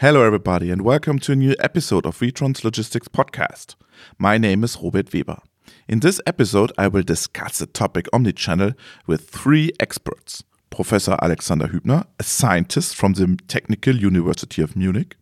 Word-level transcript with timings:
Hello, 0.00 0.22
everybody, 0.22 0.70
and 0.70 0.82
welcome 0.82 1.18
to 1.18 1.32
a 1.32 1.34
new 1.34 1.56
episode 1.58 2.06
of 2.06 2.20
Witron's 2.20 2.62
Logistics 2.62 3.08
Podcast. 3.08 3.74
My 4.16 4.38
name 4.38 4.62
is 4.62 4.78
Robert 4.80 5.12
Weber. 5.12 5.40
In 5.88 5.98
this 5.98 6.20
episode, 6.24 6.70
I 6.78 6.86
will 6.86 7.02
discuss 7.02 7.58
the 7.58 7.66
topic 7.66 8.06
omnichannel 8.12 8.76
with 9.08 9.28
three 9.28 9.72
experts 9.80 10.44
Professor 10.70 11.16
Alexander 11.20 11.66
Hübner, 11.66 12.06
a 12.20 12.22
scientist 12.22 12.94
from 12.94 13.14
the 13.14 13.36
Technical 13.48 13.96
University 13.96 14.62
of 14.62 14.76
Munich, 14.76 15.16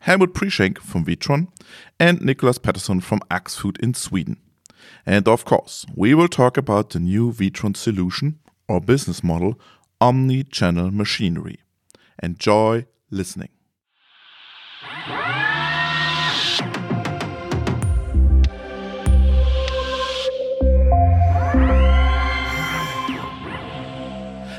Helmut 0.00 0.34
Prieschenk 0.34 0.80
from 0.80 1.06
Witron, 1.06 1.48
and 1.98 2.20
Nicholas 2.20 2.58
Pettersson 2.58 3.02
from 3.02 3.20
Axfood 3.30 3.78
in 3.78 3.94
Sweden. 3.94 4.36
And 5.06 5.28
of 5.28 5.46
course, 5.46 5.86
we 5.96 6.12
will 6.12 6.28
talk 6.28 6.58
about 6.58 6.90
the 6.90 7.00
new 7.00 7.32
Witron 7.32 7.74
solution 7.74 8.38
or 8.68 8.82
business 8.82 9.24
model, 9.24 9.58
omni-channel 9.98 10.90
machinery. 10.90 11.60
Enjoy 12.22 12.84
listening. 13.10 13.48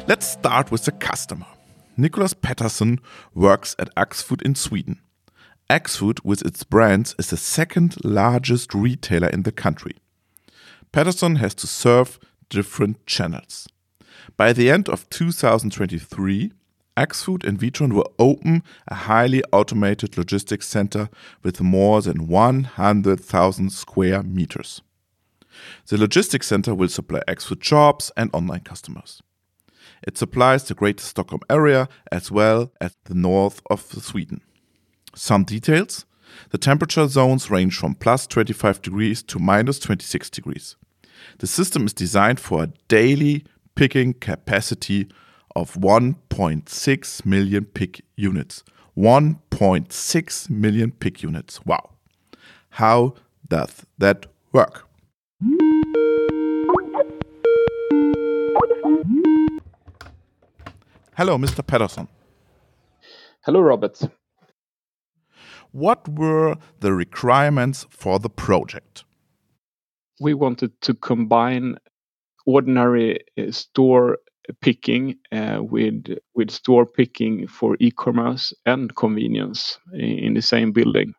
Let's 0.08 0.28
start 0.28 0.72
with 0.72 0.86
the 0.86 0.92
customer. 0.92 1.46
Nicholas 1.98 2.34
Pettersson 2.34 3.00
works 3.34 3.76
at 3.78 3.94
Axfood 3.96 4.42
in 4.42 4.56
Sweden. 4.56 5.00
Axfood, 5.70 6.24
with 6.24 6.42
its 6.46 6.64
brands, 6.64 7.16
is 7.18 7.30
the 7.30 7.38
second 7.38 7.96
largest 8.04 8.74
retailer 8.74 9.30
in 9.30 9.44
the 9.44 9.52
country. 9.52 9.96
Pettersson 10.92 11.38
has 11.38 11.54
to 11.56 11.68
serve 11.68 12.20
different 12.50 13.06
channels. 13.06 13.68
By 14.38 14.54
the 14.54 14.70
end 14.70 14.90
of 14.90 15.10
2023, 15.10 16.52
Axfood 16.98 17.44
and 17.44 17.60
Witron 17.60 17.94
will 17.94 18.14
open 18.20 18.64
a 18.88 18.96
highly 18.96 19.44
automated 19.52 20.18
logistics 20.18 20.68
center 20.68 21.10
with 21.44 21.62
more 21.62 22.02
than 22.02 22.28
100,000 22.28 23.70
square 23.72 24.24
meters. 24.24 24.82
The 25.88 25.98
logistics 25.98 26.48
center 26.48 26.74
will 26.76 26.90
supply 26.90 27.22
Axfood 27.28 27.64
shops 27.64 28.12
and 28.18 28.30
online 28.34 28.62
customers. 28.62 29.22
It 30.06 30.18
supplies 30.18 30.64
the 30.64 30.74
greater 30.74 31.04
Stockholm 31.04 31.42
area 31.50 31.88
as 32.12 32.32
well 32.32 32.72
as 32.82 32.96
the 33.06 33.16
north 33.16 33.62
of 33.70 33.82
Sweden. 33.82 34.42
Some 35.16 35.44
details 35.44 36.06
the 36.50 36.58
temperature 36.58 37.08
zones 37.08 37.52
range 37.52 37.78
from 37.78 37.96
plus 37.96 38.26
25 38.28 38.82
degrees 38.82 39.24
to 39.24 39.40
minus 39.40 39.80
26 39.80 40.30
degrees. 40.30 40.76
The 41.40 41.48
system 41.48 41.86
is 41.86 41.94
designed 41.94 42.40
for 42.40 42.64
a 42.64 42.74
daily 42.88 43.46
picking 43.76 44.14
capacity 44.14 45.10
of 45.56 45.74
1.6 45.76 47.26
million 47.26 47.66
pick 47.66 48.02
units. 48.16 48.64
1.6 48.98 50.50
million 50.50 50.92
pick 50.92 51.24
units. 51.24 51.66
Wow. 51.66 51.92
How 52.72 53.16
does 53.48 53.86
that 53.98 54.28
work? 54.52 54.88
Hello, 61.16 61.38
Mr. 61.38 61.62
Pettersson. 61.62 62.08
Hello, 63.46 63.60
Robert. 63.62 64.02
What 65.72 66.08
were 66.08 66.56
the 66.80 66.94
requirements 66.94 67.86
for 67.90 68.20
the 68.20 68.30
project? 68.30 69.04
We 70.20 70.34
wanted 70.34 70.80
to 70.82 70.94
combine 70.94 71.78
ordinary 72.46 73.20
uh, 73.38 73.52
store 73.52 74.18
picking 74.62 75.18
uh, 75.32 75.60
with 75.62 76.18
with 76.36 76.52
store 76.52 76.86
picking 76.86 77.48
for 77.48 77.78
e-commerce 77.80 78.54
and 78.66 78.96
convenience 78.96 79.80
in, 79.94 80.34
the 80.34 80.42
same 80.42 80.72
building. 80.72 81.14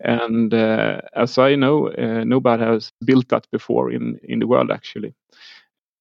And 0.00 0.52
uh, 0.52 1.00
as 1.14 1.38
I 1.38 1.54
know, 1.54 1.88
uh, 1.88 2.24
nobody 2.24 2.64
has 2.64 2.92
built 3.04 3.28
that 3.28 3.46
before 3.50 3.90
in 3.90 4.18
in 4.22 4.38
the 4.40 4.46
world 4.46 4.70
actually 4.70 5.14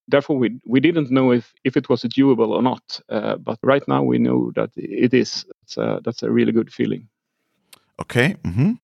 therefore 0.07 0.38
we 0.38 0.59
we 0.66 0.79
didn't 0.79 1.12
know 1.12 1.31
if 1.31 1.53
if 1.63 1.78
it 1.78 1.90
was 1.90 2.03
doable 2.03 2.50
or 2.50 2.62
not 2.62 3.00
uh, 3.09 3.35
but 3.38 3.57
right 3.63 3.88
now 3.88 4.03
we 4.03 4.18
know 4.18 4.52
that 4.56 4.69
it 4.75 5.13
is 5.13 5.46
it's 5.63 5.78
a, 5.78 6.00
that's 6.03 6.23
a 6.23 6.31
really 6.31 6.52
good 6.52 6.72
feeling 6.72 7.07
okay 8.00 8.35
mm 8.44 8.53
-hmm. 8.53 8.78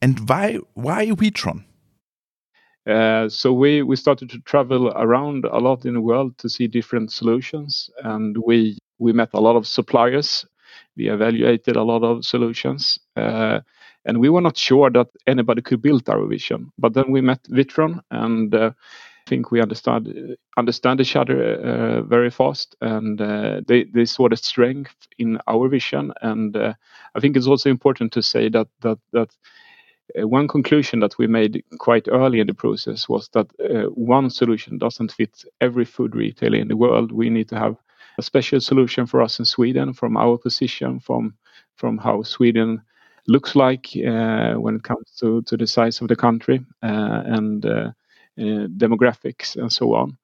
and 0.00 0.20
why 0.28 0.58
why 0.74 1.12
Witron 1.12 1.64
uh, 2.86 3.28
so 3.28 3.52
we 3.52 3.82
we 3.82 3.96
started 3.96 4.28
to 4.30 4.38
travel 4.40 4.88
around 4.96 5.44
a 5.44 5.58
lot 5.58 5.84
in 5.84 5.94
the 5.94 6.00
world 6.00 6.36
to 6.38 6.48
see 6.48 6.66
different 6.66 7.12
solutions 7.12 7.90
and 8.04 8.36
we 8.38 8.78
we 8.98 9.12
met 9.12 9.30
a 9.34 9.40
lot 9.40 9.56
of 9.56 9.66
suppliers 9.66 10.46
we 10.96 11.08
evaluated 11.08 11.76
a 11.76 11.82
lot 11.82 12.02
of 12.02 12.24
solutions 12.24 12.98
uh, 13.16 13.60
and 14.04 14.18
we 14.18 14.28
were 14.28 14.40
not 14.40 14.56
sure 14.56 14.90
that 14.90 15.08
anybody 15.26 15.62
could 15.62 15.82
build 15.82 16.08
our 16.08 16.26
vision 16.26 16.72
but 16.78 16.94
then 16.94 17.10
we 17.10 17.20
met 17.20 17.42
Witron, 17.50 18.00
and 18.10 18.54
uh, 18.54 18.70
think 19.26 19.50
we 19.50 19.60
understand 19.60 20.36
understand 20.56 21.00
each 21.00 21.16
other 21.16 21.38
uh, 21.54 22.02
very 22.02 22.30
fast, 22.30 22.76
and 22.80 23.20
uh, 23.20 23.60
they 23.66 23.84
they 23.84 24.04
saw 24.04 24.28
the 24.28 24.36
strength 24.36 24.94
in 25.18 25.38
our 25.46 25.68
vision. 25.68 26.12
And 26.22 26.56
uh, 26.56 26.74
I 27.14 27.20
think 27.20 27.36
it's 27.36 27.46
also 27.46 27.70
important 27.70 28.12
to 28.12 28.22
say 28.22 28.48
that 28.50 28.68
that 28.80 28.98
that 29.12 29.30
one 30.16 30.48
conclusion 30.48 31.00
that 31.00 31.16
we 31.18 31.26
made 31.26 31.64
quite 31.78 32.08
early 32.08 32.40
in 32.40 32.46
the 32.46 32.54
process 32.54 33.08
was 33.08 33.28
that 33.32 33.46
uh, 33.60 33.88
one 33.90 34.30
solution 34.30 34.78
doesn't 34.78 35.12
fit 35.12 35.44
every 35.60 35.84
food 35.84 36.14
retailer 36.14 36.58
in 36.58 36.68
the 36.68 36.76
world. 36.76 37.12
We 37.12 37.30
need 37.30 37.48
to 37.48 37.58
have 37.58 37.76
a 38.18 38.22
special 38.22 38.60
solution 38.60 39.06
for 39.06 39.22
us 39.22 39.38
in 39.38 39.44
Sweden, 39.44 39.92
from 39.92 40.16
our 40.16 40.38
position, 40.38 41.00
from 41.00 41.34
from 41.76 41.98
how 41.98 42.22
Sweden 42.22 42.82
looks 43.26 43.56
like 43.56 43.88
uh, 43.96 44.54
when 44.54 44.76
it 44.76 44.82
comes 44.82 45.10
to, 45.18 45.42
to 45.42 45.56
the 45.56 45.66
size 45.66 46.00
of 46.00 46.08
the 46.08 46.16
country 46.16 46.64
uh, 46.82 47.22
and 47.24 47.64
uh, 47.64 47.90
uh, 48.38 48.66
demographics 48.76 49.56
and 49.56 49.72
so 49.72 49.94
on. 49.94 50.16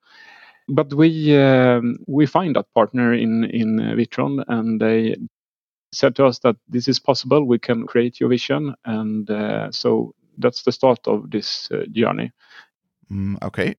But 0.67 0.93
we 0.93 1.35
um, 1.35 1.97
we 2.07 2.27
find 2.27 2.55
that 2.55 2.71
partner 2.75 3.13
in 3.13 3.45
in 3.45 3.77
Witron, 3.97 4.43
and 4.47 4.79
they 4.79 5.15
said 5.91 6.15
to 6.15 6.25
us 6.25 6.39
that 6.39 6.55
this 6.67 6.87
is 6.87 6.99
possible. 6.99 7.45
We 7.45 7.59
can 7.59 7.87
create 7.87 8.19
your 8.19 8.29
vision, 8.29 8.75
and 8.85 9.29
uh, 9.29 9.71
so 9.71 10.13
that's 10.37 10.63
the 10.63 10.71
start 10.71 10.99
of 11.07 11.31
this 11.31 11.69
uh, 11.71 11.85
journey. 11.91 12.31
Mm, 13.11 13.41
okay, 13.43 13.75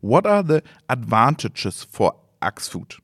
what 0.00 0.26
are 0.26 0.42
the 0.42 0.62
advantages 0.88 1.84
for 1.84 2.14
Axfood? 2.42 2.98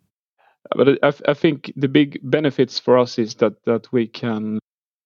But 0.74 0.98
I, 1.02 1.12
I 1.30 1.34
think 1.34 1.72
the 1.76 1.88
big 1.88 2.18
benefits 2.22 2.78
for 2.78 2.98
us 2.98 3.18
is 3.18 3.34
that 3.36 3.64
that 3.64 3.92
we 3.92 4.06
can 4.06 4.58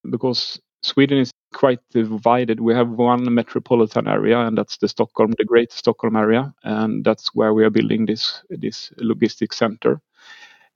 because 0.09 0.59
Sweden 0.83 1.19
is 1.19 1.31
quite 1.53 1.79
divided. 1.91 2.59
We 2.59 2.73
have 2.73 2.89
one 2.89 3.33
metropolitan 3.33 4.07
area, 4.07 4.39
and 4.39 4.57
that's 4.57 4.77
the 4.77 4.87
Stockholm, 4.87 5.33
the 5.37 5.45
Great 5.45 5.71
Stockholm 5.71 6.15
area, 6.15 6.53
and 6.63 7.03
that's 7.03 7.35
where 7.35 7.53
we 7.53 7.63
are 7.63 7.69
building 7.69 8.05
this 8.05 8.41
this 8.49 8.91
logistics 8.97 9.57
center. 9.57 10.01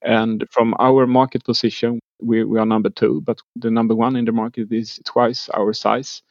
And 0.01 0.45
from 0.51 0.75
our 0.77 1.07
market 1.07 1.43
position, 1.43 1.99
we, 2.21 2.43
we 2.43 2.59
are 2.59 2.65
number 2.65 2.89
two, 2.89 3.21
but 3.21 3.41
the 3.55 3.71
number 3.71 3.95
one 3.95 4.15
in 4.15 4.25
the 4.25 4.31
market 4.31 4.71
is 4.71 4.99
twice 5.05 5.49
our 5.49 5.73
size. 5.73 6.21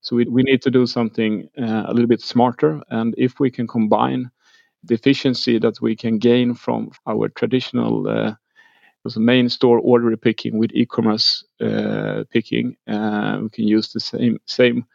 So 0.00 0.16
we, 0.16 0.24
we 0.26 0.42
need 0.42 0.62
to 0.62 0.70
do 0.70 0.86
something 0.86 1.48
uh, 1.58 1.84
a 1.86 1.92
little 1.92 2.08
bit 2.08 2.20
smarter. 2.20 2.82
And 2.90 3.14
if 3.16 3.40
we 3.40 3.50
can 3.50 3.66
combine 3.66 4.30
the 4.82 4.94
efficiency 4.94 5.58
that 5.58 5.80
we 5.80 5.96
can 5.96 6.18
gain 6.18 6.54
from 6.54 6.90
our 7.06 7.28
traditional 7.30 8.06
uh, 8.06 8.34
main 9.16 9.48
store 9.48 9.78
order 9.80 10.16
picking 10.16 10.58
with 10.58 10.70
e-commerce 10.74 11.44
uh, 11.60 12.24
picking. 12.30 12.76
Uh, 12.86 13.40
we 13.42 13.48
can 13.50 13.68
use 13.68 13.92
the 13.92 14.00
same 14.00 14.38
same 14.46 14.86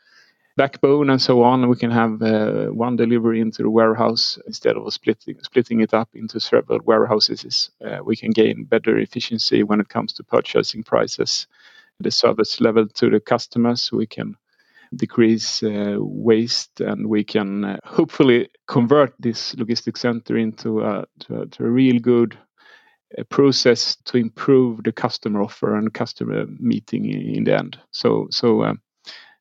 backbone 0.59 1.09
and 1.09 1.21
so 1.21 1.41
on. 1.41 1.69
We 1.69 1.77
can 1.77 1.91
have 1.91 2.21
uh, 2.21 2.65
one 2.65 2.97
delivery 2.97 3.39
into 3.39 3.63
the 3.63 3.69
warehouse 3.69 4.37
instead 4.45 4.75
of 4.75 4.93
splitting 4.93 5.37
splitting 5.41 5.79
it 5.79 5.93
up 5.93 6.09
into 6.13 6.39
several 6.39 6.79
warehouses. 6.83 7.71
Uh, 7.79 7.99
we 8.03 8.17
can 8.17 8.31
gain 8.31 8.65
better 8.65 8.97
efficiency 8.97 9.63
when 9.63 9.79
it 9.79 9.87
comes 9.87 10.11
to 10.13 10.23
purchasing 10.23 10.83
prices, 10.83 11.47
the 12.01 12.11
service 12.11 12.59
level 12.59 12.87
to 12.87 13.09
the 13.09 13.21
customers. 13.21 13.89
We 13.91 14.05
can 14.05 14.35
decrease 14.93 15.63
uh, 15.63 15.95
waste 15.99 16.81
and 16.81 17.07
we 17.07 17.23
can 17.23 17.63
uh, 17.63 17.77
hopefully 17.85 18.49
convert 18.67 19.13
this 19.19 19.55
logistics 19.55 20.01
center 20.01 20.35
into 20.35 20.81
a, 20.81 21.05
to 21.19 21.41
a, 21.41 21.45
to 21.45 21.63
a 21.63 21.69
real 21.69 21.99
good 21.99 22.37
a 23.17 23.23
process 23.23 23.95
to 24.05 24.17
improve 24.17 24.83
the 24.83 24.91
customer 24.91 25.41
offer 25.41 25.75
and 25.75 25.93
customer 25.93 26.45
meeting 26.59 27.05
in 27.05 27.43
the 27.45 27.57
end. 27.57 27.79
So 27.91 28.27
so 28.29 28.63
um, 28.63 28.81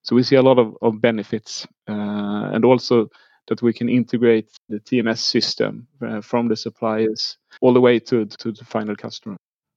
so 0.09 0.17
we 0.17 0.23
see 0.23 0.37
a 0.37 0.43
lot 0.43 0.59
of, 0.59 0.75
of 0.81 1.03
benefits 1.03 1.67
uh, 1.87 2.55
and 2.55 2.65
also 2.65 3.11
that 3.49 3.61
we 3.61 3.75
can 3.75 3.91
integrate 3.91 4.49
the 4.71 4.81
TMS 4.81 5.19
system 5.19 5.87
uh, 6.03 6.23
from 6.23 6.49
the 6.49 6.57
suppliers 6.57 7.37
all 7.61 7.75
the 7.75 7.81
way 7.81 7.99
to 7.99 8.25
to 8.25 8.53
the 8.53 8.65
final 8.65 8.97
customer. 8.97 9.37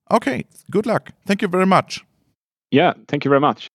Okay, 0.09 0.45
good 0.69 0.85
luck. 0.85 1.11
Thank 1.25 1.41
you 1.41 1.49
very 1.49 1.65
much. 1.65 2.05
Yeah, 2.71 2.93
thank 3.09 3.25
you 3.25 3.29
very 3.29 3.41
much. 3.41 3.67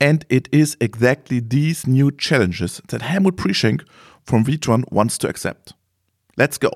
And 0.00 0.24
it 0.28 0.48
is 0.52 0.76
exactly 0.80 1.40
these 1.40 1.86
new 1.88 2.12
challenges 2.12 2.80
that 2.88 3.02
Helmut 3.02 3.36
Prieschenk 3.36 3.82
from 4.24 4.44
Witron 4.44 4.84
wants 4.90 5.18
to 5.18 5.28
accept. 5.28 5.74
Let's 6.36 6.58
go. 6.58 6.70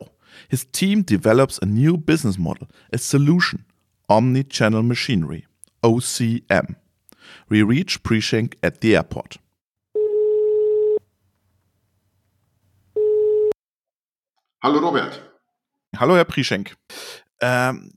His 0.49 0.65
team 0.65 1.03
develops 1.03 1.59
a 1.59 1.67
new 1.67 1.97
business 1.97 2.37
model, 2.37 2.67
a 2.93 2.99
solution, 2.99 3.65
Omni-Channel 4.09 4.83
Machinery, 4.83 5.47
OCM. 5.85 6.77
We 7.49 7.63
reach 7.63 8.03
Prieschenk 8.03 8.55
at 8.63 8.81
the 8.81 8.97
airport. 8.97 9.37
Hello, 14.63 14.81
Robert. 14.81 15.21
Hello, 15.95 16.15
Herr 16.15 16.25
Prieschenk. 16.25 16.73
Um, 17.43 17.91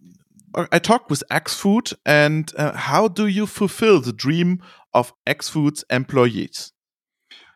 I 0.54 0.80
talked 0.80 1.10
with 1.10 1.24
Axfood, 1.32 1.94
and 2.06 2.52
uh, 2.58 2.74
how 2.74 3.08
do 3.08 3.26
you 3.28 3.46
fulfill 3.48 4.02
the 4.02 4.12
dream 4.12 4.62
of 4.94 5.14
Axfood's 5.26 5.86
employees? 5.90 6.74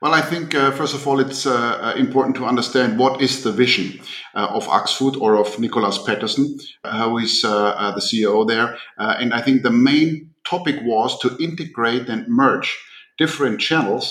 Well, 0.01 0.15
I 0.15 0.21
think 0.21 0.55
uh, 0.55 0.71
first 0.71 0.95
of 0.95 1.07
all, 1.07 1.19
it's 1.19 1.45
uh, 1.45 1.77
uh 1.79 1.93
important 1.95 2.35
to 2.37 2.45
understand 2.45 2.97
what 2.97 3.21
is 3.21 3.43
the 3.43 3.51
vision 3.51 4.01
uh, 4.33 4.47
of 4.47 4.65
Axfood 4.65 5.15
or 5.21 5.37
of 5.37 5.59
Nicolas 5.59 5.99
Pettersson, 5.99 6.59
uh, 6.83 7.07
who 7.07 7.19
is 7.19 7.43
uh, 7.45 7.91
the 7.91 8.01
CEO 8.01 8.47
there. 8.47 8.77
and 8.97 9.31
I 9.31 9.41
think 9.41 9.61
the 9.61 9.77
main 9.89 10.31
topic 10.43 10.77
was 10.81 11.19
to 11.19 11.37
integrate 11.37 12.09
and 12.09 12.27
merge 12.27 12.75
different 13.19 13.61
channels 13.61 14.05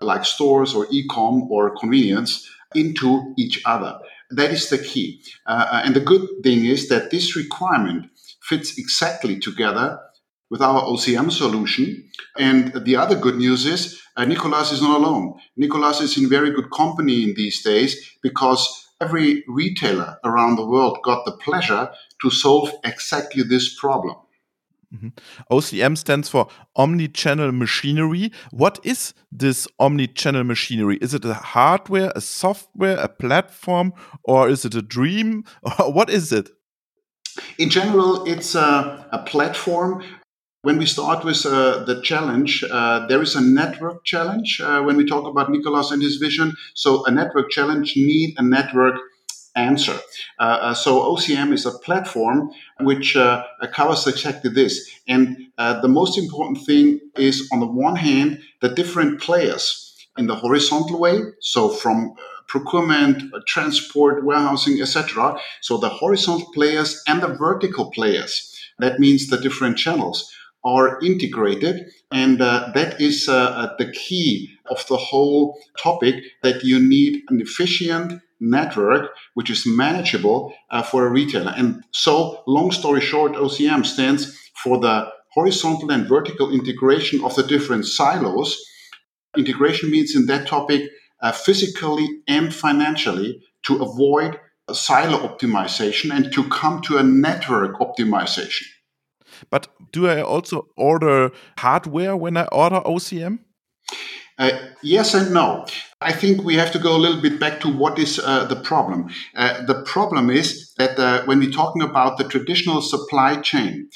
like 0.00 0.24
stores 0.24 0.74
or 0.74 0.88
e-com 0.90 1.46
or 1.48 1.76
convenience 1.78 2.50
into 2.74 3.32
each 3.38 3.62
other. 3.64 4.00
That 4.30 4.50
is 4.50 4.68
the 4.68 4.78
key. 4.78 5.22
and 5.46 5.94
the 5.94 6.06
good 6.10 6.26
thing 6.42 6.64
is 6.64 6.88
that 6.88 7.10
this 7.10 7.36
requirement 7.36 8.10
fits 8.42 8.78
exactly 8.78 9.38
together 9.38 10.00
with 10.50 10.62
our 10.62 10.82
OCM 10.82 11.30
solution. 11.30 12.08
And 12.38 12.72
the 12.84 12.96
other 12.96 13.16
good 13.16 13.36
news 13.36 13.66
is 13.66 14.00
uh, 14.16 14.24
Nicolas 14.24 14.72
is 14.72 14.80
not 14.80 15.00
alone. 15.00 15.34
Nicolas 15.56 16.00
is 16.00 16.16
in 16.16 16.28
very 16.28 16.50
good 16.50 16.70
company 16.70 17.22
in 17.22 17.34
these 17.34 17.62
days 17.62 18.12
because 18.22 18.86
every 19.00 19.44
retailer 19.48 20.18
around 20.24 20.56
the 20.56 20.66
world 20.66 20.98
got 21.04 21.24
the 21.24 21.32
pleasure 21.32 21.90
to 22.22 22.30
solve 22.30 22.70
exactly 22.84 23.42
this 23.42 23.78
problem. 23.78 24.16
Mm-hmm. 24.94 25.08
OCM 25.50 25.98
stands 25.98 26.28
for 26.28 26.48
Omni-Channel 26.76 27.52
Machinery. 27.52 28.32
What 28.52 28.78
is 28.84 29.14
this 29.32 29.66
Omni-Channel 29.78 30.44
Machinery? 30.44 30.96
Is 30.98 31.12
it 31.12 31.24
a 31.24 31.34
hardware, 31.34 32.12
a 32.14 32.20
software, 32.20 32.96
a 32.98 33.08
platform, 33.08 33.92
or 34.22 34.48
is 34.48 34.64
it 34.64 34.74
a 34.74 34.82
dream? 34.82 35.44
what 35.80 36.08
is 36.08 36.32
it? 36.32 36.50
In 37.58 37.68
general, 37.68 38.24
it's 38.24 38.54
a, 38.54 39.06
a 39.12 39.18
platform 39.18 40.02
when 40.66 40.78
we 40.78 40.86
start 40.86 41.24
with 41.24 41.46
uh, 41.46 41.84
the 41.84 42.00
challenge, 42.02 42.64
uh, 42.64 43.06
there 43.06 43.22
is 43.22 43.36
a 43.36 43.40
network 43.40 44.04
challenge 44.04 44.60
uh, 44.60 44.82
when 44.82 44.96
we 44.96 45.06
talk 45.06 45.24
about 45.24 45.48
Nicolas 45.48 45.92
and 45.92 46.02
his 46.02 46.16
vision. 46.16 46.56
So 46.74 47.06
a 47.06 47.10
network 47.12 47.50
challenge 47.50 47.94
need 47.94 48.34
a 48.36 48.42
network 48.42 48.96
answer. 49.54 49.96
Uh, 50.40 50.42
uh, 50.42 50.74
so 50.74 50.90
OCM 51.14 51.52
is 51.52 51.66
a 51.66 51.78
platform 51.86 52.50
which 52.80 53.14
uh, 53.14 53.44
covers 53.72 54.08
exactly 54.08 54.50
this. 54.50 54.90
And 55.06 55.36
the 55.56 55.86
most 56.00 56.18
important 56.18 56.58
thing 56.66 56.98
is, 57.16 57.48
on 57.52 57.60
the 57.60 57.72
one 57.88 57.94
hand, 57.94 58.40
the 58.60 58.68
different 58.68 59.20
players 59.20 59.94
in 60.18 60.26
the 60.26 60.34
horizontal 60.34 60.98
way. 60.98 61.20
So 61.42 61.68
from 61.68 62.14
procurement, 62.48 63.22
transport, 63.46 64.24
warehousing, 64.24 64.80
etc. 64.82 65.38
So 65.60 65.78
the 65.78 65.90
horizontal 65.90 66.50
players 66.52 67.00
and 67.06 67.22
the 67.22 67.28
vertical 67.28 67.92
players. 67.92 68.52
That 68.80 68.98
means 68.98 69.28
the 69.28 69.38
different 69.38 69.78
channels 69.78 70.32
are 70.66 71.00
integrated. 71.00 71.86
And 72.10 72.42
uh, 72.42 72.72
that 72.74 73.00
is 73.00 73.28
uh, 73.28 73.36
uh, 73.36 73.76
the 73.78 73.90
key 73.92 74.50
of 74.68 74.84
the 74.88 74.96
whole 74.96 75.56
topic 75.80 76.16
that 76.42 76.64
you 76.64 76.80
need 76.80 77.22
an 77.28 77.40
efficient 77.40 78.20
network 78.40 79.10
which 79.34 79.48
is 79.48 79.64
manageable 79.66 80.52
uh, 80.70 80.82
for 80.82 81.06
a 81.06 81.10
retailer. 81.10 81.54
And 81.56 81.82
so, 81.92 82.42
long 82.46 82.70
story 82.72 83.00
short, 83.00 83.32
OCM 83.32 83.86
stands 83.86 84.36
for 84.62 84.78
the 84.78 85.08
horizontal 85.32 85.90
and 85.90 86.08
vertical 86.08 86.52
integration 86.52 87.24
of 87.24 87.34
the 87.36 87.44
different 87.44 87.86
silos. 87.86 88.60
Integration 89.36 89.90
means 89.90 90.16
in 90.16 90.26
that 90.26 90.46
topic 90.46 90.90
uh, 91.22 91.32
physically 91.32 92.08
and 92.26 92.54
financially 92.54 93.40
to 93.66 93.82
avoid 93.82 94.38
a 94.68 94.74
silo 94.74 95.18
optimization 95.28 96.14
and 96.14 96.32
to 96.32 96.42
come 96.48 96.82
to 96.82 96.98
a 96.98 97.02
network 97.02 97.78
optimization. 97.78 98.64
But 99.50 99.68
do 99.92 100.08
I 100.08 100.22
also 100.22 100.68
order 100.76 101.30
hardware 101.58 102.16
when 102.16 102.36
I 102.36 102.46
order 102.52 102.80
OCM? 102.80 103.38
Uh, 104.38 104.50
yes 104.82 105.14
and 105.14 105.32
no. 105.32 105.66
I 106.00 106.12
think 106.12 106.44
we 106.44 106.56
have 106.56 106.70
to 106.72 106.78
go 106.78 106.94
a 106.94 106.98
little 106.98 107.22
bit 107.22 107.40
back 107.40 107.60
to 107.60 107.72
what 107.72 107.98
is 107.98 108.18
uh, 108.18 108.44
the 108.44 108.56
problem. 108.56 109.08
Uh, 109.34 109.64
the 109.64 109.82
problem 109.82 110.28
is 110.28 110.74
that 110.76 110.98
uh, 110.98 111.24
when 111.24 111.38
we're 111.38 111.50
talking 111.50 111.82
about 111.82 112.18
the 112.18 112.24
traditional 112.24 112.82
supply 112.82 113.40
chain, 113.40 113.88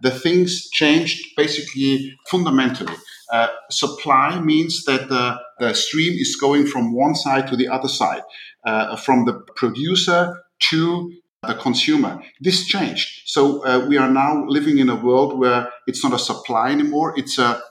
the 0.00 0.10
things 0.10 0.68
changed 0.70 1.20
basically 1.36 2.16
fundamentally. 2.28 2.94
Uh, 3.32 3.48
supply 3.70 4.40
means 4.40 4.84
that 4.84 5.08
the, 5.08 5.38
the, 5.58 5.72
stream 5.72 6.12
is 6.14 6.36
going 6.36 6.66
from 6.66 6.94
one 6.94 7.14
side 7.14 7.46
to 7.46 7.56
the 7.56 7.68
other 7.68 7.88
side, 7.88 8.22
uh, 8.66 8.96
from 8.96 9.24
the 9.24 9.34
producer 9.54 10.42
to 10.58 11.12
the 11.46 11.54
consumer. 11.54 12.20
This 12.40 12.66
changed. 12.66 13.22
So 13.24 13.64
uh, 13.64 13.86
we 13.86 13.96
are 13.96 14.10
now 14.10 14.44
living 14.46 14.78
in 14.78 14.90
a 14.90 14.96
world 14.96 15.38
where 15.38 15.70
it's 15.86 16.04
not 16.04 16.12
a 16.12 16.18
supply 16.18 16.70
anymore. 16.70 17.14
It's 17.16 17.38
a, 17.38 17.62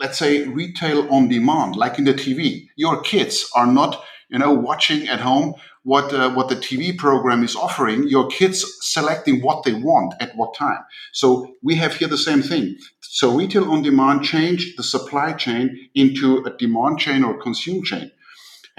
let's 0.00 0.18
say, 0.18 0.46
retail 0.48 1.08
on 1.12 1.28
demand, 1.28 1.76
like 1.76 1.98
in 1.98 2.04
the 2.04 2.14
TV. 2.14 2.66
Your 2.76 3.00
kids 3.02 3.48
are 3.54 3.66
not, 3.66 4.02
you 4.28 4.38
know, 4.38 4.52
watching 4.52 5.06
at 5.08 5.20
home 5.20 5.54
what 5.82 6.12
uh, 6.12 6.30
what 6.32 6.48
the 6.48 6.56
TV 6.56 6.96
program 6.96 7.44
is 7.44 7.54
offering. 7.54 8.08
Your 8.08 8.26
kids 8.26 8.66
selecting 8.80 9.40
what 9.40 9.62
they 9.62 9.72
want 9.72 10.14
at 10.20 10.36
what 10.36 10.54
time. 10.54 10.84
So 11.12 11.54
we 11.62 11.76
have 11.76 11.94
here 11.94 12.08
the 12.08 12.18
same 12.18 12.42
thing. 12.42 12.76
So 13.00 13.36
retail 13.36 13.70
on 13.70 13.82
demand 13.82 14.24
changed 14.24 14.76
the 14.76 14.82
supply 14.82 15.32
chain 15.32 15.88
into 15.94 16.44
a 16.44 16.50
demand 16.50 16.98
chain 16.98 17.22
or 17.22 17.40
consume 17.40 17.82
chain. 17.84 18.10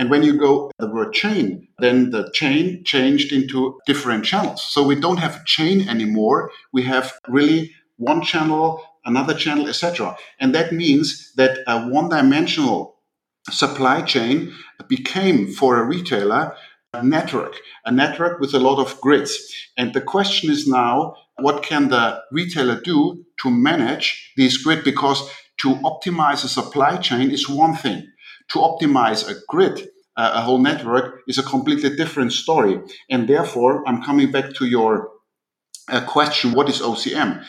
And 0.01 0.09
when 0.09 0.23
you 0.23 0.35
go 0.35 0.71
the 0.79 0.87
word 0.87 1.13
chain, 1.13 1.67
then 1.77 2.09
the 2.09 2.31
chain 2.33 2.83
changed 2.83 3.31
into 3.31 3.79
different 3.85 4.25
channels. 4.25 4.63
So 4.63 4.81
we 4.81 4.95
don't 4.95 5.19
have 5.19 5.35
a 5.35 5.43
chain 5.45 5.87
anymore. 5.87 6.49
We 6.73 6.81
have 6.85 7.13
really 7.27 7.75
one 7.97 8.23
channel, 8.23 8.83
another 9.05 9.35
channel, 9.35 9.67
etc. 9.67 10.17
And 10.39 10.55
that 10.55 10.73
means 10.73 11.31
that 11.35 11.59
a 11.67 11.87
one-dimensional 11.87 12.95
supply 13.51 14.01
chain 14.01 14.51
became 14.87 15.53
for 15.53 15.77
a 15.77 15.85
retailer 15.85 16.55
a 16.93 17.03
network, 17.03 17.55
a 17.85 17.91
network 17.91 18.39
with 18.39 18.55
a 18.55 18.59
lot 18.59 18.79
of 18.79 18.99
grids. 19.01 19.37
And 19.77 19.93
the 19.93 20.01
question 20.01 20.49
is 20.49 20.67
now, 20.67 21.13
what 21.39 21.61
can 21.61 21.89
the 21.89 22.21
retailer 22.31 22.81
do 22.81 23.23
to 23.43 23.51
manage 23.51 24.33
these 24.35 24.57
grids? 24.57 24.83
Because 24.83 25.29
to 25.61 25.75
optimize 25.75 26.43
a 26.43 26.47
supply 26.47 26.97
chain 26.97 27.29
is 27.29 27.47
one 27.47 27.75
thing 27.75 28.07
to 28.51 28.59
optimize 28.59 29.29
a 29.29 29.35
grid, 29.47 29.89
uh, 30.17 30.31
a 30.35 30.41
whole 30.41 30.59
network, 30.59 31.21
is 31.27 31.37
a 31.37 31.43
completely 31.43 31.95
different 31.95 32.33
story. 32.33 32.79
And 33.09 33.27
therefore, 33.27 33.87
I'm 33.87 34.03
coming 34.03 34.31
back 34.31 34.53
to 34.55 34.65
your 34.65 35.09
uh, 35.89 36.05
question 36.05 36.53
what 36.53 36.69
is 36.69 36.81
OCM? 36.81 37.43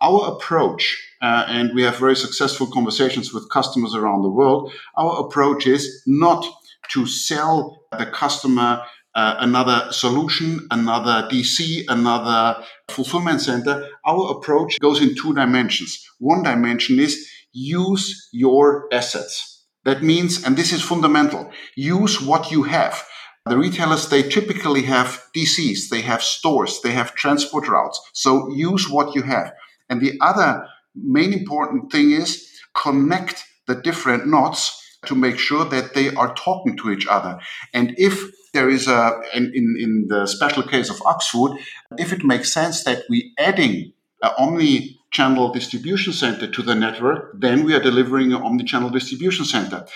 Our 0.00 0.32
approach, 0.32 0.96
uh, 1.20 1.44
and 1.48 1.74
we 1.74 1.82
have 1.82 1.96
very 1.96 2.16
successful 2.16 2.68
conversations 2.68 3.32
with 3.32 3.50
customers 3.50 3.94
around 3.94 4.22
the 4.22 4.30
world, 4.30 4.72
our 4.96 5.26
approach 5.26 5.66
is 5.66 6.02
not 6.06 6.44
to 6.92 7.06
sell 7.06 7.82
the 7.98 8.06
customer 8.06 8.82
uh, 9.14 9.36
another 9.40 9.90
solution, 9.90 10.68
another 10.70 11.28
DC, 11.28 11.82
another 11.88 12.62
fulfillment 12.88 13.40
center. 13.40 13.88
Our 14.06 14.36
approach 14.36 14.78
goes 14.78 15.02
in 15.02 15.16
two 15.16 15.34
dimensions. 15.34 16.06
One 16.18 16.44
dimension 16.44 17.00
is 17.00 17.28
use 17.52 18.28
your 18.32 18.86
assets 18.92 19.57
that 19.88 20.02
means, 20.02 20.44
and 20.44 20.54
this 20.54 20.70
is 20.70 20.82
fundamental, 20.82 21.50
use 21.74 22.20
what 22.20 22.50
you 22.50 22.64
have. 22.64 23.02
The 23.46 23.56
retailers, 23.56 24.10
they 24.10 24.22
typically 24.22 24.82
have 24.82 25.24
DCs, 25.34 25.88
they 25.88 26.02
have 26.02 26.22
stores, 26.22 26.82
they 26.82 26.92
have 26.92 27.14
transport 27.14 27.66
routes. 27.66 27.98
So 28.12 28.50
use 28.50 28.90
what 28.90 29.14
you 29.14 29.22
have. 29.22 29.54
And 29.88 30.02
the 30.02 30.18
other 30.20 30.66
main 30.94 31.32
important 31.32 31.90
thing 31.90 32.10
is 32.10 32.46
connect 32.74 33.46
the 33.66 33.76
different 33.76 34.26
knots 34.26 34.98
to 35.06 35.14
make 35.14 35.38
sure 35.38 35.64
that 35.64 35.94
they 35.94 36.14
are 36.14 36.34
talking 36.34 36.76
to 36.76 36.90
each 36.90 37.06
other. 37.06 37.40
And 37.72 37.94
if 37.96 38.30
there 38.52 38.68
is 38.68 38.88
a, 38.88 39.18
in, 39.34 39.52
in, 39.54 40.06
the 40.08 40.26
special 40.26 40.64
case 40.64 40.90
of 40.90 40.96
Axfood, 41.00 41.58
if 41.96 42.12
it 42.12 42.24
makes 42.24 42.52
sense 42.52 42.84
that 42.84 43.04
we 43.08 43.32
adding 43.38 43.94
uh, 44.22 44.32
omni 44.36 44.97
channel 45.10 45.52
distribution 45.52 46.12
center 46.12 46.50
to 46.50 46.62
the 46.62 46.74
network, 46.74 47.32
then 47.40 47.64
we 47.64 47.74
are 47.74 47.80
delivering 47.80 48.32
an 48.32 48.42
omni-channel 48.42 48.90
distribution 48.90 49.44
center. 49.44 49.86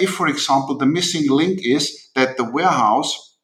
If, 0.00 0.10
for 0.10 0.28
example, 0.28 0.76
the 0.78 0.86
missing 0.86 1.28
link 1.28 1.60
is 1.62 2.10
that 2.14 2.36
the 2.36 2.44
warehouse 2.44 3.38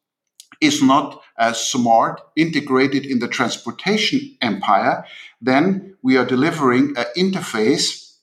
is 0.61 0.81
not 0.81 1.21
as 1.37 1.59
smart, 1.59 2.21
integrated 2.35 3.05
in 3.05 3.19
the 3.19 3.27
transportation 3.27 4.37
empire, 4.41 5.05
then 5.41 5.95
we 6.01 6.17
are 6.17 6.25
delivering 6.25 6.95
an 6.97 7.05
interface 7.15 8.15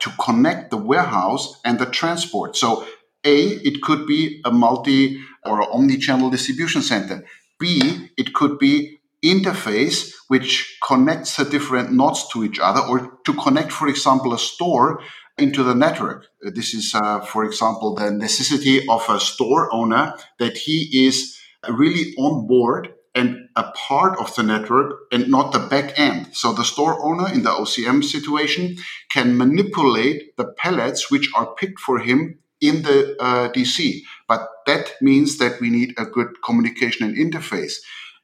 to 0.00 0.10
connect 0.20 0.70
the 0.70 0.76
warehouse 0.76 1.60
and 1.64 1.78
the 1.78 1.86
transport. 1.86 2.56
So, 2.56 2.86
A, 3.24 3.36
it 3.36 3.82
could 3.82 4.06
be 4.06 4.40
a 4.44 4.50
multi 4.50 5.20
or 5.44 5.62
omni 5.72 5.98
channel 5.98 6.30
distribution 6.30 6.82
center. 6.82 7.24
B, 7.58 8.10
it 8.16 8.34
could 8.34 8.58
be 8.58 8.99
interface 9.24 10.14
which 10.28 10.78
connects 10.86 11.36
the 11.36 11.44
different 11.44 11.92
nodes 11.92 12.26
to 12.32 12.44
each 12.44 12.58
other 12.58 12.80
or 12.80 13.18
to 13.24 13.32
connect, 13.34 13.72
for 13.72 13.88
example, 13.88 14.32
a 14.32 14.38
store 14.38 15.02
into 15.38 15.62
the 15.62 15.74
network. 15.74 16.26
This 16.42 16.74
is, 16.74 16.94
uh, 16.94 17.20
for 17.20 17.44
example, 17.44 17.94
the 17.94 18.10
necessity 18.10 18.86
of 18.88 19.04
a 19.08 19.18
store 19.18 19.72
owner 19.72 20.14
that 20.38 20.56
he 20.56 21.06
is 21.06 21.38
really 21.68 22.14
on 22.16 22.46
board 22.46 22.94
and 23.14 23.48
a 23.56 23.64
part 23.72 24.18
of 24.18 24.34
the 24.36 24.42
network 24.42 25.00
and 25.10 25.28
not 25.28 25.52
the 25.52 25.58
back 25.58 25.98
end. 25.98 26.28
So 26.32 26.52
the 26.52 26.64
store 26.64 27.04
owner 27.04 27.32
in 27.32 27.42
the 27.42 27.50
OCM 27.50 28.04
situation 28.04 28.76
can 29.10 29.36
manipulate 29.36 30.36
the 30.36 30.46
pallets 30.56 31.10
which 31.10 31.28
are 31.34 31.54
picked 31.54 31.80
for 31.80 31.98
him 31.98 32.38
in 32.60 32.82
the 32.82 33.16
uh, 33.20 33.50
DC. 33.50 34.02
But 34.28 34.48
that 34.66 34.92
means 35.00 35.38
that 35.38 35.60
we 35.60 35.70
need 35.70 35.94
a 35.98 36.04
good 36.04 36.42
communication 36.44 37.06
and 37.06 37.16
interface. 37.16 37.74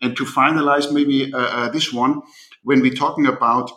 And 0.00 0.17
to 0.17 0.25
finalize 0.25 0.93
maybe 0.93 1.33
uh, 1.33 1.38
uh, 1.38 1.69
this 1.71 1.93
one, 1.93 2.23
when 2.62 2.81
we're 2.81 2.95
talking 2.95 3.26
about 3.26 3.71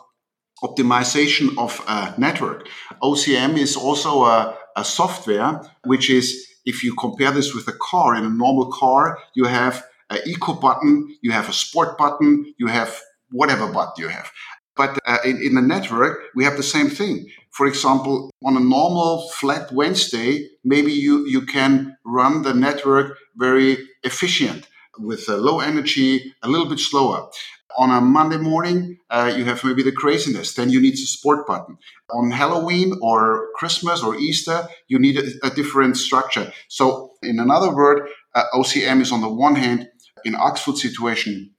optimization 0.64 1.58
of 1.58 1.82
a 1.88 2.14
network, 2.20 2.68
OCM 3.02 3.58
is 3.58 3.76
also 3.76 4.24
a, 4.24 4.58
a 4.76 4.84
software 4.84 5.62
which 5.86 6.10
is, 6.10 6.48
if 6.66 6.84
you 6.84 6.94
compare 6.96 7.32
this 7.32 7.56
with 7.56 7.68
a 7.68 7.78
car, 7.80 8.16
in 8.16 8.26
a 8.26 8.30
normal 8.30 8.72
car, 8.72 9.18
you 9.34 9.46
have 9.46 9.84
an 10.10 10.20
eco 10.26 10.54
button, 10.54 11.16
you 11.22 11.32
have 11.32 11.48
a 11.48 11.54
sport 11.54 11.98
button, 11.98 12.54
you 12.58 12.68
have 12.68 13.00
whatever 13.32 13.72
button 13.72 13.94
you 13.98 14.08
have. 14.08 14.30
But 14.76 14.98
uh, 15.06 15.18
in, 15.26 15.42
in 15.42 15.56
the 15.56 15.62
network, 15.62 16.20
we 16.36 16.44
have 16.46 16.58
the 16.58 16.64
same 16.64 16.90
thing. 16.90 17.30
For 17.52 17.68
example, 17.68 18.32
on 18.44 18.56
a 18.56 18.62
normal 18.62 19.30
flat 19.30 19.72
Wednesday, 19.72 20.50
maybe 20.64 20.92
you, 20.92 21.28
you 21.28 21.42
can 21.42 21.98
run 22.06 22.44
the 22.44 22.54
network 22.54 23.18
very 23.36 23.78
efficient 24.04 24.68
with 25.00 25.28
a 25.30 25.38
low 25.38 25.60
energy, 25.60 26.34
a 26.44 26.50
little 26.50 26.68
bit 26.68 26.80
slower. 26.80 27.30
On 27.78 27.92
a 27.92 28.02
Monday 28.02 28.38
morning, 28.38 28.98
uh, 29.10 29.32
you 29.36 29.46
have 29.46 29.64
maybe 29.64 29.84
the 29.84 29.92
craziness. 29.92 30.56
Then 30.56 30.70
you 30.70 30.82
need 30.82 30.96
a 30.96 30.98
support 30.98 31.46
button. 31.46 31.78
On 32.12 32.32
Halloween 32.32 32.94
or 33.02 33.48
Christmas 33.56 34.04
or 34.04 34.16
Easter, 34.18 34.68
you 34.88 35.00
need 35.00 35.18
a, 35.18 35.48
a 35.48 35.50
different 35.52 35.96
structure. 35.96 36.52
So, 36.68 37.14
in 37.22 37.40
another 37.40 37.74
word, 37.74 38.10
uh, 38.34 38.44
OCM 38.54 39.02
is 39.02 39.12
on 39.12 39.22
the 39.22 39.30
one 39.30 39.56
hand, 39.56 39.88
in 40.26 40.34
Axfood 40.34 40.78
situation, 40.78 41.52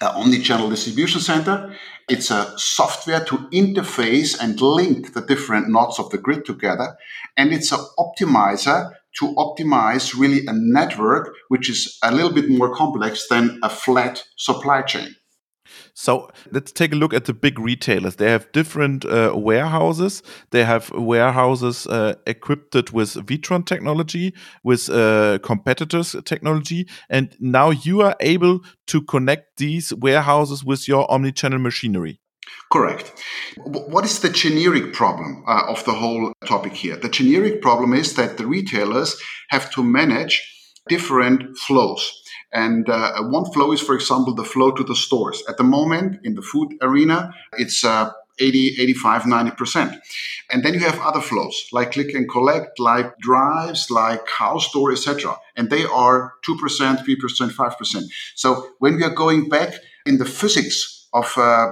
uh, 0.00 0.12
omni-channel 0.14 0.68
distribution 0.70 1.20
center. 1.20 1.74
It's 2.08 2.30
a 2.30 2.52
software 2.58 3.24
to 3.24 3.36
interface 3.52 4.38
and 4.38 4.60
link 4.60 5.14
the 5.14 5.22
different 5.22 5.68
nodes 5.68 5.98
of 5.98 6.10
the 6.10 6.18
grid 6.18 6.44
together. 6.44 6.96
And 7.36 7.52
it's 7.52 7.72
an 7.72 7.80
optimizer 7.98 8.92
to 9.18 9.34
optimize 9.34 10.18
really 10.18 10.46
a 10.46 10.52
network, 10.52 11.34
which 11.48 11.68
is 11.70 11.98
a 12.02 12.12
little 12.14 12.32
bit 12.32 12.48
more 12.48 12.74
complex 12.74 13.28
than 13.28 13.58
a 13.62 13.68
flat 13.68 14.24
supply 14.36 14.82
chain. 14.82 15.14
So 15.94 16.30
let's 16.52 16.72
take 16.72 16.92
a 16.92 16.96
look 16.96 17.14
at 17.14 17.24
the 17.24 17.32
big 17.32 17.58
retailers. 17.58 18.16
They 18.16 18.30
have 18.30 18.50
different 18.52 19.04
uh, 19.04 19.32
warehouses. 19.34 20.22
They 20.50 20.64
have 20.64 20.90
warehouses 20.90 21.86
uh, 21.86 22.14
equipped 22.26 22.92
with 22.92 23.14
Witron 23.26 23.64
technology, 23.64 24.34
with 24.62 24.88
uh, 24.90 25.38
competitors 25.42 26.14
technology, 26.24 26.86
and 27.08 27.34
now 27.40 27.70
you 27.70 28.02
are 28.02 28.16
able 28.20 28.60
to 28.88 29.02
connect 29.02 29.56
these 29.56 29.92
warehouses 29.94 30.64
with 30.64 30.86
your 30.86 31.10
omni-channel 31.10 31.58
machinery. 31.58 32.20
Correct. 32.72 33.12
What 33.64 34.04
is 34.04 34.20
the 34.20 34.28
generic 34.28 34.92
problem 34.92 35.44
uh, 35.46 35.62
of 35.68 35.84
the 35.84 35.92
whole 35.92 36.32
topic 36.46 36.72
here? 36.72 36.96
The 36.96 37.08
generic 37.08 37.62
problem 37.62 37.94
is 37.94 38.14
that 38.14 38.38
the 38.38 38.46
retailers 38.46 39.20
have 39.50 39.70
to 39.72 39.84
manage 39.84 40.52
different 40.88 41.56
flows. 41.58 42.22
And 42.52 42.88
uh, 42.88 43.22
one 43.24 43.44
flow 43.52 43.72
is, 43.72 43.80
for 43.80 43.94
example, 43.94 44.34
the 44.34 44.44
flow 44.44 44.72
to 44.72 44.82
the 44.82 44.96
stores. 44.96 45.42
At 45.48 45.58
the 45.58 45.64
moment, 45.64 46.20
in 46.24 46.34
the 46.34 46.42
food 46.42 46.74
arena, 46.80 47.34
it's 47.52 47.84
uh, 47.84 48.10
80, 48.38 48.80
85, 48.80 49.22
90%. 49.22 49.98
And 50.50 50.64
then 50.64 50.74
you 50.74 50.80
have 50.80 50.98
other 51.00 51.20
flows 51.20 51.68
like 51.72 51.92
click 51.92 52.14
and 52.14 52.28
collect, 52.28 52.78
like 52.78 53.16
drives, 53.18 53.90
like 53.90 54.28
house 54.28 54.68
store, 54.68 54.92
etc. 54.92 55.36
And 55.56 55.70
they 55.70 55.84
are 55.84 56.34
2%, 56.48 56.58
3%, 56.58 57.50
5%. 57.50 58.02
So 58.34 58.70
when 58.78 58.96
we 58.96 59.04
are 59.04 59.14
going 59.14 59.48
back 59.48 59.74
in 60.04 60.18
the 60.18 60.24
physics 60.24 60.95
of, 61.16 61.32
uh, 61.36 61.66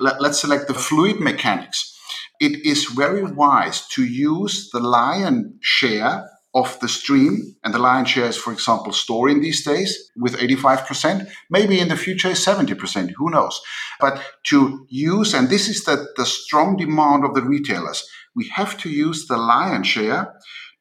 let's 0.00 0.40
select 0.40 0.68
the 0.68 0.74
fluid 0.74 1.20
mechanics, 1.20 1.98
it 2.38 2.66
is 2.66 2.84
very 2.84 3.24
wise 3.24 3.86
to 3.88 4.04
use 4.04 4.70
the 4.72 4.80
lion 4.80 5.58
share 5.60 6.28
of 6.54 6.78
the 6.80 6.88
stream, 6.88 7.56
and 7.64 7.72
the 7.72 7.78
lion 7.78 8.04
share 8.04 8.26
is, 8.26 8.36
for 8.36 8.52
example, 8.52 8.92
storing 8.92 9.40
these 9.40 9.64
days 9.64 10.10
with 10.16 10.36
85%, 10.36 11.30
maybe 11.48 11.80
in 11.80 11.88
the 11.88 11.96
future 11.96 12.28
70%, 12.28 13.12
who 13.16 13.30
knows? 13.30 13.58
But 13.98 14.22
to 14.48 14.86
use, 14.90 15.32
and 15.32 15.48
this 15.48 15.68
is 15.68 15.84
the, 15.84 16.08
the 16.16 16.26
strong 16.26 16.76
demand 16.76 17.24
of 17.24 17.34
the 17.34 17.42
retailers, 17.42 18.06
we 18.36 18.48
have 18.48 18.76
to 18.82 18.90
use 18.90 19.26
the 19.26 19.38
lion 19.38 19.82
share 19.82 20.34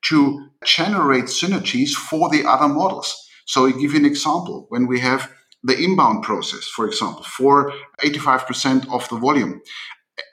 to 0.09 0.49
generate 0.65 1.25
synergies 1.25 1.91
for 1.91 2.29
the 2.29 2.45
other 2.45 2.67
models. 2.67 3.15
So 3.45 3.67
I 3.67 3.71
give 3.71 3.93
you 3.93 3.99
an 3.99 4.05
example. 4.05 4.65
When 4.69 4.87
we 4.87 4.99
have 4.99 5.31
the 5.63 5.77
inbound 5.77 6.24
process, 6.24 6.65
for 6.65 6.86
example, 6.88 7.24
for 7.24 7.74
85% 8.00 8.91
of 8.91 9.08
the 9.10 9.18
volume, 9.18 9.62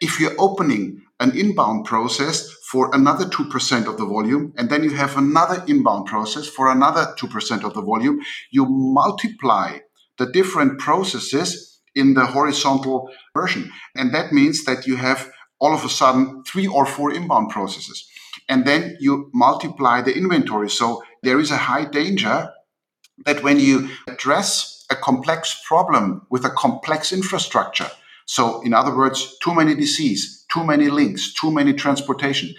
if 0.01 0.21
you're 0.21 0.35
opening 0.39 1.03
an 1.21 1.37
inbound 1.37 1.85
process 1.85 2.51
for 2.71 2.95
another 2.95 3.25
2% 3.25 3.87
of 3.87 3.97
the 3.97 4.07
volume, 4.07 4.53
and 4.57 4.71
then 4.71 4.85
you 4.85 4.91
have 4.91 5.17
another 5.17 5.65
inbound 5.67 6.07
process 6.07 6.47
for 6.47 6.71
another 6.71 7.15
2% 7.19 7.65
of 7.65 7.75
the 7.75 7.83
volume, 7.83 8.21
you 8.51 8.67
multiply 8.69 9.79
the 10.19 10.27
different 10.27 10.79
processes 10.79 11.81
in 11.95 12.15
the 12.15 12.27
horizontal 12.27 13.11
version. 13.35 13.71
And 13.97 14.15
that 14.15 14.33
means 14.33 14.65
that 14.65 14.87
you 14.87 14.97
have 14.97 15.31
all 15.61 15.75
of 15.75 15.85
a 15.85 15.89
sudden 15.89 16.43
three 16.45 16.67
or 16.67 16.87
four 16.87 17.13
inbound 17.13 17.51
processes. 17.51 18.07
And 18.49 18.65
then 18.65 18.97
you 19.01 19.31
multiply 19.35 20.01
the 20.03 20.17
inventory. 20.17 20.71
So 20.71 21.03
there 21.23 21.41
is 21.41 21.51
a 21.51 21.57
high 21.57 21.85
danger 21.85 22.51
that 23.25 23.43
when 23.43 23.59
you 23.59 23.91
address 24.07 24.78
a 24.91 24.97
complex 24.97 25.61
problem 25.67 26.27
with 26.31 26.45
a 26.45 26.51
complex 26.51 27.13
infrastructure, 27.13 27.91
so 28.29 28.61
in 28.61 28.75
other 28.75 28.95
words, 28.95 29.39
too 29.43 29.55
many 29.55 29.75
DCs, 29.75 30.47
too 30.53 30.63
many 30.63 30.91
links, 30.91 31.33
too 31.33 31.51
many 31.51 31.73
transportation. 31.73 32.55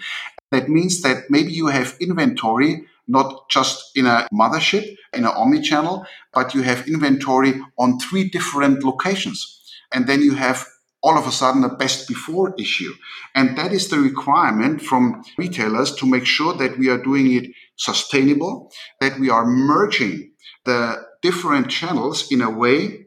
That 0.50 0.68
means 0.68 1.02
that 1.02 1.30
maybe 1.30 1.52
you 1.52 1.68
have 1.68 1.96
inventory 2.00 2.86
not 3.06 3.48
just 3.48 3.96
in 3.96 4.06
a 4.06 4.26
mothership, 4.32 4.96
in 5.12 5.24
an 5.24 5.32
omni-channel, 5.36 6.06
but 6.32 6.54
you 6.54 6.62
have 6.62 6.86
inventory 6.86 7.60
on 7.76 7.98
three 7.98 8.28
different 8.28 8.84
locations. 8.84 9.60
And 9.92 10.06
then 10.06 10.22
you 10.22 10.34
have 10.34 10.66
all 11.02 11.18
of 11.18 11.26
a 11.26 11.32
sudden 11.32 11.64
a 11.64 11.68
best 11.68 12.06
before 12.06 12.54
issue. 12.58 12.92
And 13.34 13.56
that 13.58 13.72
is 13.72 13.88
the 13.88 13.98
requirement 13.98 14.82
from 14.82 15.24
retailers 15.38 15.94
to 15.96 16.06
make 16.06 16.26
sure 16.26 16.54
that 16.54 16.78
we 16.78 16.88
are 16.88 17.02
doing 17.02 17.32
it 17.32 17.50
sustainable, 17.76 18.70
that 19.00 19.18
we 19.18 19.30
are 19.30 19.46
merging 19.46 20.32
the 20.64 21.02
different 21.22 21.70
channels 21.70 22.30
in 22.30 22.40
a 22.40 22.50
way 22.50 23.06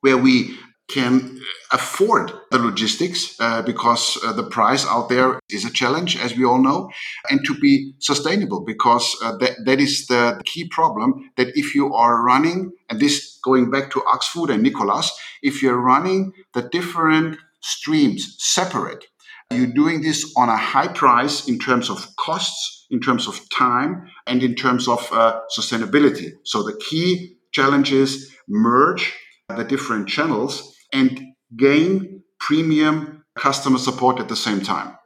where 0.00 0.16
we 0.16 0.56
can 0.88 1.40
afford 1.72 2.32
the 2.50 2.58
logistics 2.58 3.38
uh, 3.40 3.60
because 3.62 4.18
uh, 4.24 4.32
the 4.32 4.44
price 4.44 4.86
out 4.86 5.08
there 5.08 5.40
is 5.50 5.64
a 5.64 5.70
challenge, 5.70 6.16
as 6.16 6.36
we 6.36 6.44
all 6.44 6.62
know, 6.62 6.90
and 7.28 7.44
to 7.44 7.54
be 7.58 7.92
sustainable 7.98 8.64
because 8.64 9.16
uh, 9.22 9.36
that, 9.38 9.56
that 9.64 9.80
is 9.80 10.06
the 10.06 10.40
key 10.44 10.68
problem 10.68 11.30
that 11.36 11.48
if 11.56 11.74
you 11.74 11.92
are 11.92 12.22
running, 12.22 12.70
and 12.88 13.00
this 13.00 13.38
going 13.44 13.70
back 13.70 13.90
to 13.90 14.00
Axfood 14.00 14.48
and 14.48 14.62
Nicolas, 14.62 15.10
if 15.42 15.60
you're 15.60 15.80
running 15.80 16.32
the 16.54 16.62
different 16.62 17.36
streams 17.60 18.36
separate, 18.38 19.06
you're 19.50 19.66
doing 19.66 20.02
this 20.02 20.32
on 20.36 20.48
a 20.48 20.56
high 20.56 20.88
price 20.88 21.48
in 21.48 21.58
terms 21.58 21.88
of 21.88 22.06
costs, 22.18 22.86
in 22.90 23.00
terms 23.00 23.26
of 23.28 23.40
time, 23.50 24.08
and 24.26 24.42
in 24.42 24.54
terms 24.54 24.88
of 24.88 25.08
uh, 25.12 25.40
sustainability. 25.56 26.32
So 26.44 26.62
the 26.62 26.78
key 26.88 27.36
challenge 27.52 27.92
is 27.92 28.34
merge 28.48 29.14
the 29.48 29.64
different 29.64 30.08
channels 30.08 30.74
and 30.92 31.20
gain 31.56 32.22
premium 32.40 33.24
customer 33.36 33.78
support 33.78 34.18
at 34.18 34.28
the 34.28 34.36
same 34.36 34.60
time. 34.60 34.96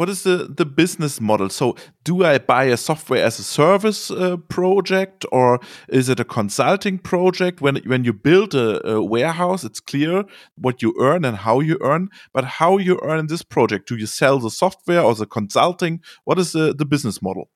What 0.00 0.08
is 0.08 0.22
the, 0.22 0.48
the 0.48 0.64
business 0.64 1.20
model? 1.20 1.50
So, 1.50 1.76
do 2.04 2.24
I 2.24 2.38
buy 2.38 2.64
a 2.64 2.78
software 2.78 3.22
as 3.22 3.38
a 3.38 3.42
service 3.42 4.10
uh, 4.10 4.38
project, 4.48 5.26
or 5.30 5.60
is 5.90 6.08
it 6.08 6.18
a 6.18 6.24
consulting 6.24 6.96
project? 6.96 7.60
When 7.60 7.76
when 7.84 8.04
you 8.04 8.14
build 8.14 8.54
a, 8.54 8.92
a, 8.92 9.02
warehouse, 9.02 9.62
it's 9.62 9.78
clear 9.78 10.24
what 10.56 10.80
you 10.80 10.94
earn 10.98 11.26
and 11.26 11.36
how 11.36 11.60
you 11.60 11.76
earn. 11.82 12.08
But 12.32 12.44
how 12.44 12.78
you 12.78 12.98
earn 13.02 13.18
in 13.18 13.26
this 13.26 13.42
project? 13.42 13.88
Do 13.88 13.96
you 13.96 14.06
sell 14.06 14.38
the 14.38 14.50
software 14.50 15.02
or 15.02 15.14
the 15.14 15.26
consulting? 15.26 16.00
What 16.24 16.38
is 16.38 16.52
the, 16.52 16.72
the 16.72 16.86
business 16.86 17.20
model? 17.20 17.50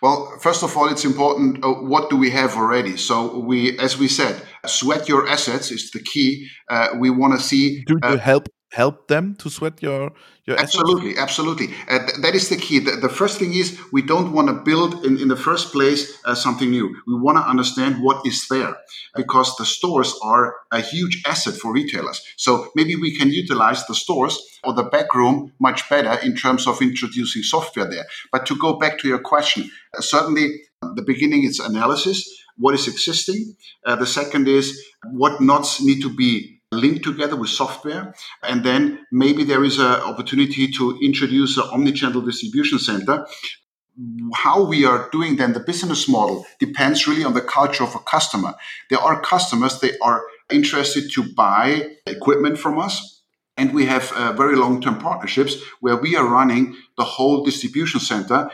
Well, 0.00 0.38
first 0.40 0.62
of 0.62 0.76
all, 0.76 0.88
it's 0.88 1.04
important. 1.04 1.64
Uh, 1.64 1.72
what 1.72 2.10
do 2.10 2.16
we 2.16 2.30
have 2.30 2.54
already? 2.54 2.96
So 2.96 3.40
we, 3.40 3.76
as 3.80 3.98
we 3.98 4.06
said, 4.06 4.40
sweat 4.66 5.08
your 5.08 5.26
assets 5.26 5.72
is 5.72 5.90
the 5.90 5.98
key. 5.98 6.46
Uh, 6.70 6.90
we 6.96 7.10
want 7.10 7.36
to 7.36 7.44
see. 7.44 7.82
Do 7.86 7.98
you 8.04 8.18
help 8.18 8.46
help 8.72 9.08
them 9.08 9.34
to 9.36 9.48
sweat 9.48 9.82
your 9.82 10.12
your 10.46 10.58
absolutely 10.58 11.16
absolutely. 11.16 11.68
Uh, 11.88 11.98
th- 11.98 12.18
that 12.20 12.34
is 12.34 12.48
the 12.48 12.56
key. 12.56 12.78
The, 12.78 12.96
the, 12.96 13.08
first 13.08 13.38
thing 13.38 13.54
is 13.54 13.78
we 13.92 14.02
don't 14.02 14.32
want 14.32 14.48
to 14.48 14.54
build 14.54 15.04
in, 15.04 15.18
in 15.18 15.28
the 15.28 15.36
first 15.36 15.72
place 15.72 16.18
uh, 16.24 16.34
something 16.34 16.70
new. 16.70 16.94
We 17.06 17.14
want 17.14 17.38
to 17.38 17.48
understand 17.48 18.02
what 18.02 18.26
is 18.26 18.46
there 18.48 18.76
because 19.16 19.56
the 19.56 19.64
stores 19.64 20.14
are 20.22 20.54
a 20.70 20.80
huge 20.80 21.22
asset 21.26 21.54
for 21.54 21.72
retailers. 21.72 22.20
So 22.36 22.68
maybe 22.74 22.96
we 22.96 23.16
can 23.16 23.30
utilize 23.30 23.86
the 23.86 23.94
stores 23.94 24.38
or 24.64 24.74
the 24.74 24.84
back 24.84 25.14
room 25.14 25.52
much 25.60 25.88
better 25.88 26.18
in 26.20 26.36
terms 26.36 26.66
of 26.66 26.82
introducing 26.82 27.42
software 27.42 27.88
there. 27.88 28.06
But 28.30 28.44
to 28.46 28.56
go 28.56 28.78
back 28.78 28.98
to 28.98 29.08
your 29.08 29.20
question 29.20 29.70
uh, 29.96 30.00
certainly 30.00 30.60
the 30.94 31.02
beginning 31.02 31.44
is 31.44 31.60
analysis 31.60 32.28
what 32.56 32.74
is 32.74 32.86
existing. 32.86 33.56
Uh, 33.84 33.96
the 33.96 34.06
second 34.06 34.48
is 34.48 34.80
what 35.10 35.40
knots 35.40 35.82
need 35.82 36.00
to 36.02 36.14
be 36.14 36.60
linked 36.72 37.04
together 37.04 37.36
with 37.36 37.50
software. 37.50 38.14
And 38.42 38.64
then 38.64 39.06
maybe 39.12 39.44
there 39.44 39.64
is 39.64 39.78
an 39.78 40.00
opportunity 40.10 40.68
to 40.72 40.98
introduce 41.02 41.56
an 41.56 41.64
omni-channel 41.72 42.22
distribution 42.22 42.78
center. 42.78 43.26
How 44.34 44.64
we 44.64 44.84
are 44.84 45.08
doing 45.12 45.36
then 45.36 45.52
the 45.52 45.60
business 45.60 46.08
model 46.08 46.44
depends 46.58 47.06
really 47.06 47.24
on 47.24 47.34
the 47.34 47.40
culture 47.40 47.84
of 47.84 47.94
a 47.94 48.00
customer. 48.00 48.54
There 48.90 48.98
are 48.98 49.20
customers, 49.20 49.78
they 49.78 49.96
are 49.98 50.22
interested 50.50 51.10
to 51.12 51.32
buy 51.34 51.96
equipment 52.06 52.58
from 52.58 52.78
us. 52.78 53.22
And 53.56 53.72
we 53.72 53.86
have 53.86 54.10
uh, 54.12 54.32
very 54.32 54.56
long 54.56 54.80
term 54.80 54.98
partnerships 54.98 55.56
where 55.80 55.96
we 55.96 56.16
are 56.16 56.26
running 56.26 56.76
the 56.96 57.04
whole 57.04 57.44
distribution 57.44 58.00
center 58.00 58.50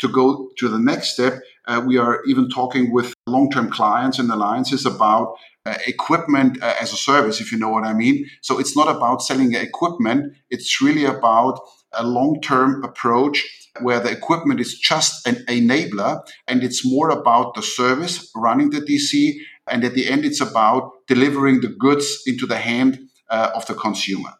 to 0.00 0.08
go 0.08 0.48
to 0.56 0.68
the 0.68 0.78
next 0.78 1.12
step. 1.12 1.34
Uh, 1.66 1.82
we 1.86 1.98
are 1.98 2.24
even 2.24 2.48
talking 2.48 2.90
with 2.90 3.12
long 3.26 3.50
term 3.50 3.70
clients 3.70 4.18
and 4.18 4.30
alliances 4.30 4.86
about 4.86 5.36
uh, 5.66 5.76
equipment 5.86 6.62
uh, 6.62 6.74
as 6.80 6.92
a 6.92 6.96
service, 6.96 7.40
if 7.40 7.52
you 7.52 7.58
know 7.58 7.68
what 7.68 7.84
I 7.84 7.92
mean. 7.92 8.26
So 8.40 8.58
it's 8.58 8.76
not 8.76 8.94
about 8.94 9.22
selling 9.22 9.54
equipment, 9.54 10.34
it's 10.48 10.80
really 10.80 11.04
about 11.04 11.60
a 11.92 12.06
long 12.06 12.40
term 12.40 12.82
approach 12.84 13.44
where 13.80 14.00
the 14.00 14.10
equipment 14.10 14.60
is 14.60 14.78
just 14.78 15.26
an 15.26 15.36
enabler 15.48 16.20
and 16.48 16.62
it's 16.62 16.84
more 16.84 17.10
about 17.10 17.54
the 17.54 17.62
service 17.62 18.30
running 18.34 18.70
the 18.70 18.80
DC. 18.80 19.34
And 19.66 19.84
at 19.84 19.94
the 19.94 20.08
end, 20.08 20.24
it's 20.24 20.40
about 20.40 20.90
delivering 21.06 21.60
the 21.60 21.68
goods 21.68 22.22
into 22.26 22.46
the 22.46 22.58
hand 22.58 22.98
uh, 23.28 23.50
of 23.54 23.66
the 23.66 23.74
consumer. 23.74 24.30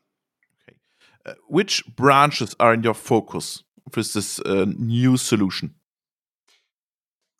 Okay. 0.69 0.77
Uh, 1.25 1.35
which 1.49 1.85
branches 1.97 2.57
are 2.59 2.75
in 2.75 2.83
your 2.83 2.95
focus 2.95 3.63
with 3.95 4.13
this 4.13 4.41
uh, 4.41 4.67
new 4.77 5.17
solution? 5.17 5.75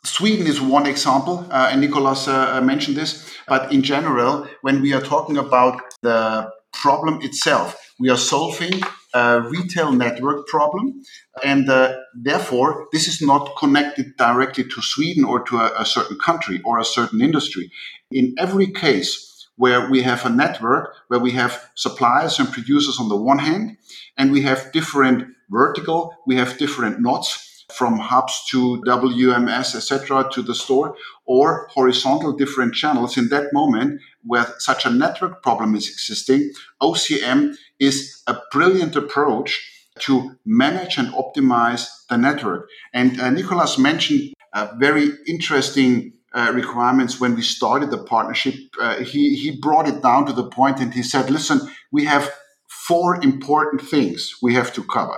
Sweden 0.05 0.47
is 0.47 0.61
one 0.61 0.87
example, 0.87 1.47
uh, 1.51 1.69
and 1.71 1.81
Nicolas 1.81 2.27
uh, 2.27 2.57
uh, 2.57 2.61
mentioned 2.61 2.97
this. 2.97 3.35
But 3.47 3.73
in 3.73 3.83
general, 3.83 4.47
when 4.63 4.81
we 4.81 4.95
are 4.95 5.01
talking 5.01 5.37
about 5.37 5.81
the 6.03 6.51
problem 6.73 7.21
itself, 7.23 7.77
we 7.99 8.09
are 8.09 8.17
solving 8.17 8.81
a 9.13 9.41
retail 9.43 9.93
network 9.93 10.47
problem. 10.47 11.03
And 11.45 11.69
uh, 11.69 11.97
therefore, 12.15 12.87
this 12.93 13.09
is 13.09 13.21
not 13.21 13.57
connected 13.59 14.17
directly 14.17 14.65
to 14.65 14.83
Sweden 14.83 15.25
or 15.25 15.43
to 15.45 15.57
a, 15.59 15.83
a 15.83 15.85
certain 15.85 16.19
country 16.19 16.63
or 16.65 16.79
a 16.79 16.85
certain 16.85 17.21
industry. 17.21 17.71
In 18.11 18.35
every 18.39 18.69
case, 18.69 19.49
where 19.57 19.91
we 19.91 20.01
have 20.03 20.25
a 20.25 20.31
network 20.31 20.95
where 21.09 21.21
we 21.21 21.33
have 21.33 21.71
suppliers 21.75 22.39
and 22.39 22.51
producers 22.51 22.99
on 22.99 23.11
the 23.11 23.17
one 23.17 23.39
hand, 23.39 23.77
and 24.17 24.33
we 24.33 24.41
have 24.43 24.73
different 24.73 25.27
vertical, 25.51 26.15
we 26.27 26.37
have 26.37 26.57
different 26.57 27.01
knots 27.01 27.50
from 27.71 27.99
hubs 27.99 28.45
to 28.51 28.83
WMS, 28.87 29.75
etc., 29.75 30.29
to 30.33 30.43
the 30.43 30.55
store, 30.55 30.97
or 31.25 31.69
horizontal 31.73 32.33
different 32.33 32.75
channels. 32.75 33.17
In 33.17 33.29
that 33.29 33.53
moment, 33.53 34.01
where 34.25 34.47
such 34.59 34.85
a 34.87 34.91
network 34.91 35.43
problem 35.43 35.75
is 35.75 35.89
existing, 35.89 36.53
OCM 36.83 37.55
is 37.79 38.23
a 38.27 38.37
brilliant 38.51 38.97
approach 38.97 39.67
to 40.01 40.37
manage 40.45 40.99
and 40.99 41.09
optimize 41.15 41.89
the 42.09 42.17
network. 42.17 42.69
And 42.93 43.21
uh, 43.21 43.31
Nicolas 43.31 43.79
mentioned 43.79 44.35
a 44.53 44.69
very 44.79 45.11
interesting 45.27 46.13
uh, 46.33 46.53
requirements 46.55 47.21
when 47.21 47.35
we 47.35 47.43
started 47.43 47.91
the 47.91 47.99
partnership. 47.99 48.55
Uh, 48.81 48.97
he, 48.99 49.35
he 49.37 49.59
brought 49.61 49.89
it 49.89 50.03
down 50.03 50.27
to 50.27 50.33
the 50.33 50.49
point 50.49 50.79
and 50.79 50.95
he 50.95 51.03
said, 51.03 51.31
listen, 51.31 51.61
we 51.91 52.05
have 52.05 52.31
four 52.69 53.17
important 53.23 53.83
things 53.83 54.37
we 54.41 54.55
have 54.55 54.73
to 54.73 54.83
cover 54.85 55.17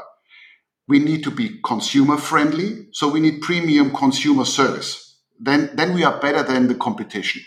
we 0.93 0.99
need 0.99 1.25
to 1.25 1.31
be 1.31 1.59
consumer 1.65 2.19
friendly. 2.19 2.87
So 2.93 3.09
we 3.09 3.21
need 3.21 3.41
premium 3.41 3.95
consumer 3.95 4.45
service. 4.45 5.17
Then, 5.41 5.71
then 5.73 5.95
we 5.95 6.05
are 6.05 6.21
better 6.21 6.43
than 6.43 6.69
the 6.69 6.75
competition. 6.75 7.41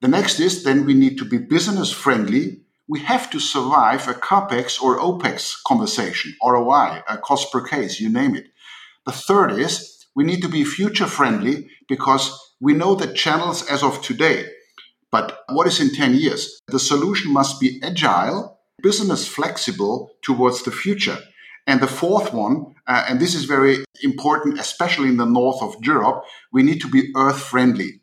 The 0.00 0.06
next 0.06 0.38
is 0.38 0.62
then 0.62 0.86
we 0.86 0.94
need 0.94 1.18
to 1.18 1.24
be 1.24 1.38
business 1.38 1.90
friendly. 1.90 2.60
We 2.86 3.00
have 3.00 3.30
to 3.30 3.40
survive 3.40 4.06
a 4.06 4.14
CAPEX 4.14 4.80
or 4.80 4.96
OPEX 5.00 5.56
conversation, 5.66 6.36
ROI, 6.40 7.02
a 7.08 7.18
cost 7.18 7.50
per 7.50 7.66
case, 7.66 7.98
you 7.98 8.10
name 8.10 8.36
it. 8.36 8.46
The 9.06 9.10
third 9.26 9.50
is 9.58 10.06
we 10.14 10.22
need 10.22 10.40
to 10.42 10.48
be 10.48 10.62
future 10.62 11.08
friendly 11.08 11.68
because 11.88 12.24
we 12.60 12.74
know 12.74 12.94
the 12.94 13.12
channels 13.12 13.68
as 13.68 13.82
of 13.82 14.00
today. 14.02 14.46
But 15.10 15.40
what 15.48 15.66
is 15.66 15.80
in 15.80 15.92
10 15.92 16.14
years? 16.14 16.60
The 16.68 16.78
solution 16.78 17.32
must 17.32 17.58
be 17.58 17.80
agile, 17.82 18.60
business 18.80 19.26
flexible 19.26 20.12
towards 20.22 20.62
the 20.62 20.70
future. 20.70 21.18
And 21.66 21.80
the 21.80 21.86
fourth 21.86 22.32
one, 22.32 22.74
uh, 22.86 23.04
and 23.08 23.20
this 23.20 23.34
is 23.34 23.44
very 23.44 23.84
important, 24.02 24.58
especially 24.58 25.08
in 25.08 25.18
the 25.18 25.26
north 25.26 25.62
of 25.62 25.76
Europe, 25.82 26.24
we 26.52 26.62
need 26.62 26.80
to 26.80 26.88
be 26.88 27.12
earth 27.16 27.40
friendly. 27.40 28.00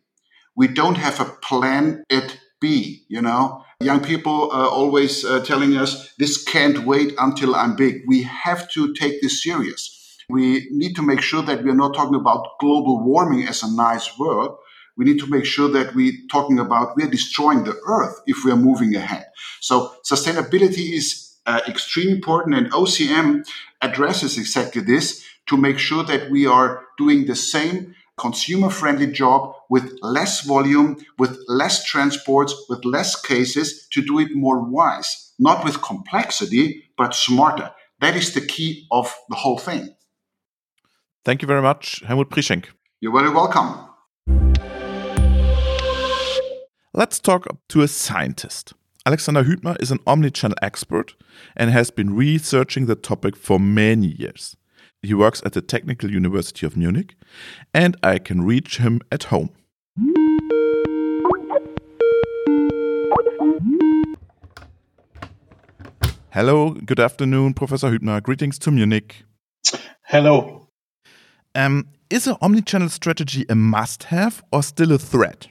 We 0.56 0.68
don't 0.68 0.96
have 0.96 1.20
a 1.20 1.26
plan 1.26 2.04
it 2.10 2.40
B, 2.62 3.06
you 3.10 3.22
know. 3.22 3.64
Young 3.82 4.02
people 4.02 4.52
uh, 4.52 4.70
always 4.70 5.26
uh, 5.26 5.44
telling 5.44 5.76
us 5.76 6.14
this 6.18 6.42
can't 6.44 6.86
wait 6.86 7.14
until 7.18 7.56
I'm 7.56 7.76
big. 7.76 8.04
We 8.08 8.24
have 8.24 8.70
to 8.72 8.94
take 8.94 9.22
this 9.22 9.44
serious. 9.44 10.18
We 10.30 10.68
need 10.72 10.96
to 10.96 11.02
make 11.02 11.22
sure 11.22 11.44
that 11.44 11.64
we're 11.64 11.76
not 11.76 11.94
talking 11.94 12.16
about 12.16 12.58
global 12.60 13.04
warming 13.04 13.48
as 13.48 13.64
a 13.64 13.76
nice 13.76 14.18
word. 14.18 14.52
We 14.98 15.06
need 15.06 15.20
to 15.20 15.28
make 15.28 15.46
sure 15.46 15.68
that 15.70 15.94
we're 15.94 16.14
talking 16.32 16.58
about 16.58 16.96
we're 16.96 17.10
destroying 17.10 17.66
the 17.66 17.78
earth 17.86 18.22
if 18.26 18.38
we're 18.46 18.56
moving 18.56 18.96
ahead. 18.96 19.26
So 19.60 19.94
sustainability 20.10 20.94
is 20.94 21.25
uh, 21.46 21.62
extremely 21.68 22.14
important, 22.14 22.56
and 22.56 22.72
OCM 22.72 23.46
addresses 23.82 24.38
exactly 24.38 24.82
this 24.82 25.24
to 25.48 25.58
make 25.58 25.78
sure 25.78 26.04
that 26.04 26.30
we 26.30 26.46
are 26.48 26.84
doing 26.98 27.26
the 27.26 27.36
same 27.36 27.96
consumer 28.18 28.70
friendly 28.70 29.08
job 29.08 29.54
with 29.70 29.98
less 30.02 30.42
volume, 30.42 30.98
with 31.18 31.38
less 31.48 31.84
transports, 31.84 32.54
with 32.70 32.86
less 32.86 33.20
cases 33.20 33.88
to 33.92 34.02
do 34.02 34.20
it 34.20 34.30
more 34.34 34.60
wise, 34.60 35.34
not 35.38 35.64
with 35.66 35.82
complexity, 35.82 36.84
but 36.98 37.14
smarter. 37.14 37.72
That 38.00 38.16
is 38.16 38.34
the 38.34 38.42
key 38.42 38.88
of 38.92 39.14
the 39.30 39.36
whole 39.36 39.58
thing. 39.58 39.96
Thank 41.24 41.42
you 41.42 41.48
very 41.48 41.62
much, 41.62 42.02
Helmut 42.06 42.30
Prieschenk. 42.30 42.68
You're 43.02 43.14
very 43.14 43.30
welcome. 43.30 43.90
Let's 46.94 47.20
talk 47.20 47.48
to 47.70 47.82
a 47.82 47.88
scientist. 47.88 48.74
Alexander 49.08 49.44
Hübner 49.44 49.80
is 49.80 49.92
an 49.92 50.00
omnichannel 50.08 50.56
expert 50.64 51.14
and 51.56 51.70
has 51.70 51.92
been 51.92 52.16
researching 52.16 52.88
the 52.88 52.96
topic 52.96 53.36
for 53.36 53.60
many 53.60 54.08
years. 54.08 54.58
He 55.04 55.14
works 55.14 55.44
at 55.46 55.54
the 55.54 55.62
Technical 55.62 56.10
University 56.10 56.66
of 56.66 56.76
Munich, 56.76 57.16
and 57.72 57.96
I 58.02 58.18
can 58.18 58.42
reach 58.42 58.78
him 58.78 59.02
at 59.12 59.26
home. 59.26 59.52
Hello, 66.32 66.72
good 66.72 67.00
afternoon, 67.00 67.54
Professor 67.54 67.92
Hübner. 67.92 68.24
Greetings 68.24 68.58
to 68.58 68.72
Munich. 68.72 69.24
Hello. 70.06 70.70
Um, 71.54 71.90
is 72.10 72.26
an 72.26 72.38
omnichannel 72.42 72.90
strategy 72.90 73.46
a 73.50 73.56
must 73.56 74.06
have 74.06 74.44
or 74.52 74.64
still 74.64 74.92
a 74.92 74.98
threat? 74.98 75.50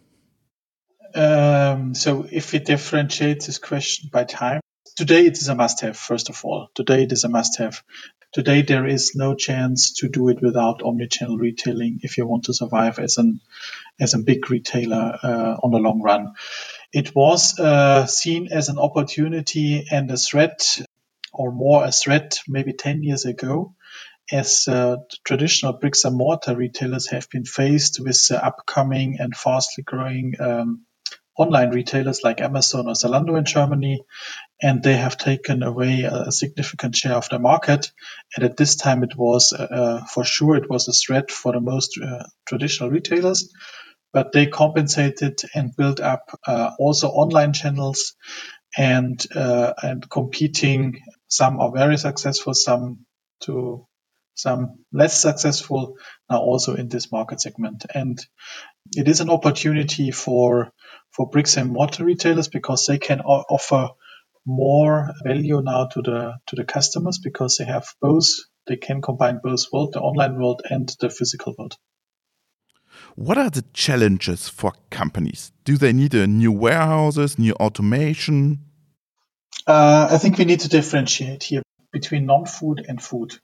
Um, 1.15 1.95
so 1.95 2.27
if 2.31 2.53
we 2.53 2.59
differentiate 2.59 3.45
this 3.45 3.59
question 3.59 4.11
by 4.13 4.25
time, 4.25 4.61
today 4.97 5.27
it 5.27 5.39
is 5.39 5.49
a 5.49 5.55
must-have. 5.55 5.97
First 5.97 6.29
of 6.29 6.45
all, 6.45 6.69
today 6.75 7.05
it 7.05 7.13
is 7.13 7.25
a 7.25 7.29
must-have. 7.29 7.83
Today 8.33 8.63
there 8.63 8.85
is 8.85 9.15
no 9.15 9.37
chance 9.37 9.93
to 9.99 10.09
do 10.09 10.29
it 10.29 10.43
without 10.43 10.81
omnichannel 10.81 11.39
retailing 11.39 12.01
if 12.03 12.19
you 12.19 12.27
want 12.27 12.47
to 12.47 12.55
survive 12.55 12.99
as 12.99 13.17
an 13.17 13.41
as 14.01 14.15
a 14.15 14.19
big 14.19 14.51
retailer 14.51 15.17
uh, 15.23 15.57
on 15.63 15.71
the 15.71 15.79
long 15.79 16.03
run. 16.03 16.33
It 16.93 17.15
was 17.15 17.59
uh, 17.61 18.07
seen 18.07 18.49
as 18.51 18.69
an 18.69 18.79
opportunity 18.79 19.87
and 19.89 20.11
a 20.11 20.17
threat, 20.17 20.81
or 21.33 21.53
more 21.53 21.85
a 21.85 21.93
threat, 21.93 22.39
maybe 22.49 22.73
10 22.73 23.05
years 23.05 23.25
ago, 23.25 23.75
as 24.33 24.67
uh, 24.67 24.97
traditional 25.25 25.75
bricks 25.75 26.05
and 26.05 26.17
mortar 26.17 26.57
retailers 26.57 27.11
have 27.11 27.31
been 27.31 27.45
faced 27.45 28.01
with 28.01 28.27
the 28.29 28.45
upcoming 28.45 29.19
and 29.21 29.37
fastly 29.37 29.85
growing 29.85 30.35
um, 30.41 30.85
online 31.39 31.71
retailers 31.71 32.23
like 32.25 32.41
Amazon 32.43 32.89
or 32.89 32.95
Zalando 32.95 33.39
in 33.39 33.45
Germany, 33.45 34.03
and 34.63 34.83
they 34.83 34.97
have 34.97 35.19
taken 35.19 35.63
away 35.63 36.03
a 36.03 36.33
significant 36.33 36.97
share 36.97 37.15
of 37.17 37.29
the 37.31 37.39
market. 37.39 37.93
And 38.37 38.45
at 38.45 38.57
this 38.57 38.77
time, 38.77 39.05
it 39.05 39.17
was 39.17 39.53
uh, 39.53 40.05
for 40.13 40.25
sure 40.25 40.57
it 40.57 40.71
was 40.71 40.89
a 40.89 40.93
threat 40.93 41.31
for 41.31 41.53
the 41.53 41.61
most 41.61 41.99
uh, 42.03 42.25
traditional 42.47 42.91
retailers. 42.91 43.45
but 44.13 44.33
they 44.33 44.49
compensated 44.49 45.41
and 45.55 45.77
built 45.77 46.01
up 46.01 46.31
uh, 46.49 46.73
also 46.81 47.11
online 47.11 47.55
channels 47.55 48.15
and 48.77 49.25
uh, 49.35 49.75
and 49.83 50.09
competing. 50.11 51.01
Some 51.29 51.61
are 51.61 51.73
very 51.73 51.99
successful, 51.99 52.55
some 52.55 53.07
to 53.43 53.87
some 54.35 54.85
less 54.93 55.21
successful 55.21 55.97
now 56.31 56.41
also 56.41 56.75
in 56.77 56.89
this 56.89 57.13
market 57.13 57.41
segment. 57.41 57.87
And 57.95 58.19
it 58.93 59.09
is 59.09 59.21
an 59.21 59.31
opportunity 59.31 60.11
for 60.11 60.73
for 61.11 61.29
bricks 61.29 61.57
and 61.57 61.71
mortar 61.71 62.05
retailers 62.05 62.49
because 62.49 62.87
they 62.87 62.99
can 62.99 63.21
offer 63.21 63.91
more 64.47 65.11
value 65.25 65.63
now 65.63 65.87
to 65.87 66.03
the 66.03 66.35
to 66.47 66.57
the 66.57 66.65
customers 66.65 67.19
because 67.19 67.57
they 67.57 67.65
have 67.65 67.87
both 68.01 68.27
they 68.67 68.77
can 68.77 69.01
combine 69.01 69.41
both 69.43 69.67
world 69.73 69.93
the 69.93 70.01
online 70.01 70.39
world 70.39 70.63
and 70.69 70.95
the 71.01 71.11
physical 71.11 71.55
world. 71.59 71.77
What 73.17 73.39
are 73.39 73.51
the 73.51 73.65
challenges 73.73 74.49
for 74.49 74.73
companies? 74.91 75.53
Do 75.65 75.77
they 75.77 75.93
need 75.93 76.15
a 76.15 76.27
new 76.27 76.53
warehouses 76.53 77.39
new 77.39 77.55
automation? 77.55 78.61
Uh, 79.67 80.09
i 80.11 80.19
think 80.19 80.37
we 80.37 80.45
need 80.45 80.61
to 80.61 80.69
differentiate 80.69 81.43
here 81.43 81.63
between 81.93 82.27
non-food 82.27 82.85
and 82.87 83.01
food. 83.01 83.39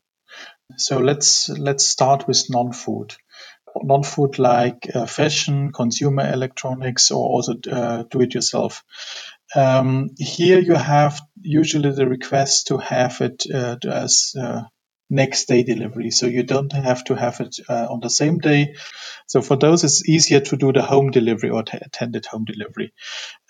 So 0.77 0.99
let's 0.99 1.49
let's 1.49 1.87
start 1.87 2.29
with 2.29 2.51
non-food 2.51 3.15
non-food 3.83 4.39
like 4.39 4.91
uh, 4.95 5.07
fashion 5.07 5.73
consumer 5.73 6.31
electronics 6.33 7.11
or 7.11 7.25
also 7.25 7.55
uh, 7.71 8.05
do 8.11 8.21
it 8.21 8.35
yourself 8.35 8.85
um, 9.55 10.11
here 10.19 10.61
you 10.61 10.75
have 10.75 11.21
usually 11.41 11.93
the 11.93 12.07
request 12.09 12.69
to 12.69 12.79
have 12.79 13.21
it 13.21 13.45
uh, 13.53 13.77
as 13.89 14.33
uh, 14.41 14.63
next 15.09 15.49
day 15.49 15.65
delivery. 15.65 16.11
So 16.11 16.27
you 16.27 16.45
don't 16.45 16.73
have 16.73 17.03
to 17.05 17.17
have 17.17 17.41
it 17.41 17.57
uh, 17.69 17.89
on 17.91 18.01
the 18.01 18.11
same 18.11 18.39
day. 18.39 18.75
So 19.27 19.43
for 19.43 19.57
those, 19.57 19.83
it's 19.83 20.09
easier 20.09 20.41
to 20.41 20.57
do 20.57 20.73
the 20.73 20.83
home 20.83 21.11
delivery 21.11 21.51
or 21.51 21.65
t- 21.65 21.79
attended 21.81 22.27
home 22.27 22.45
delivery. 22.45 22.93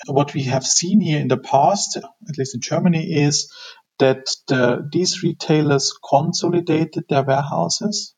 What 0.06 0.32
we 0.32 0.44
have 0.44 0.64
seen 0.64 1.00
here 1.00 1.20
in 1.20 1.28
the 1.28 1.36
past, 1.38 1.96
at 1.96 2.38
least 2.38 2.54
in 2.54 2.62
Germany, 2.62 3.04
is 3.04 3.52
that 3.98 4.26
the, 4.48 4.88
these 4.90 5.22
retailers 5.22 5.92
consolidated 6.08 7.04
their 7.08 7.22
warehouses 7.22 8.14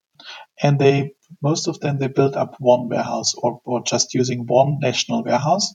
and 0.62 0.78
they 0.78 1.14
most 1.40 1.68
of 1.68 1.80
them 1.80 1.98
they 1.98 2.08
built 2.08 2.36
up 2.36 2.56
one 2.58 2.88
warehouse 2.88 3.34
or, 3.34 3.60
or 3.64 3.82
just 3.82 4.14
using 4.14 4.46
one 4.46 4.78
national 4.80 5.24
warehouse 5.24 5.72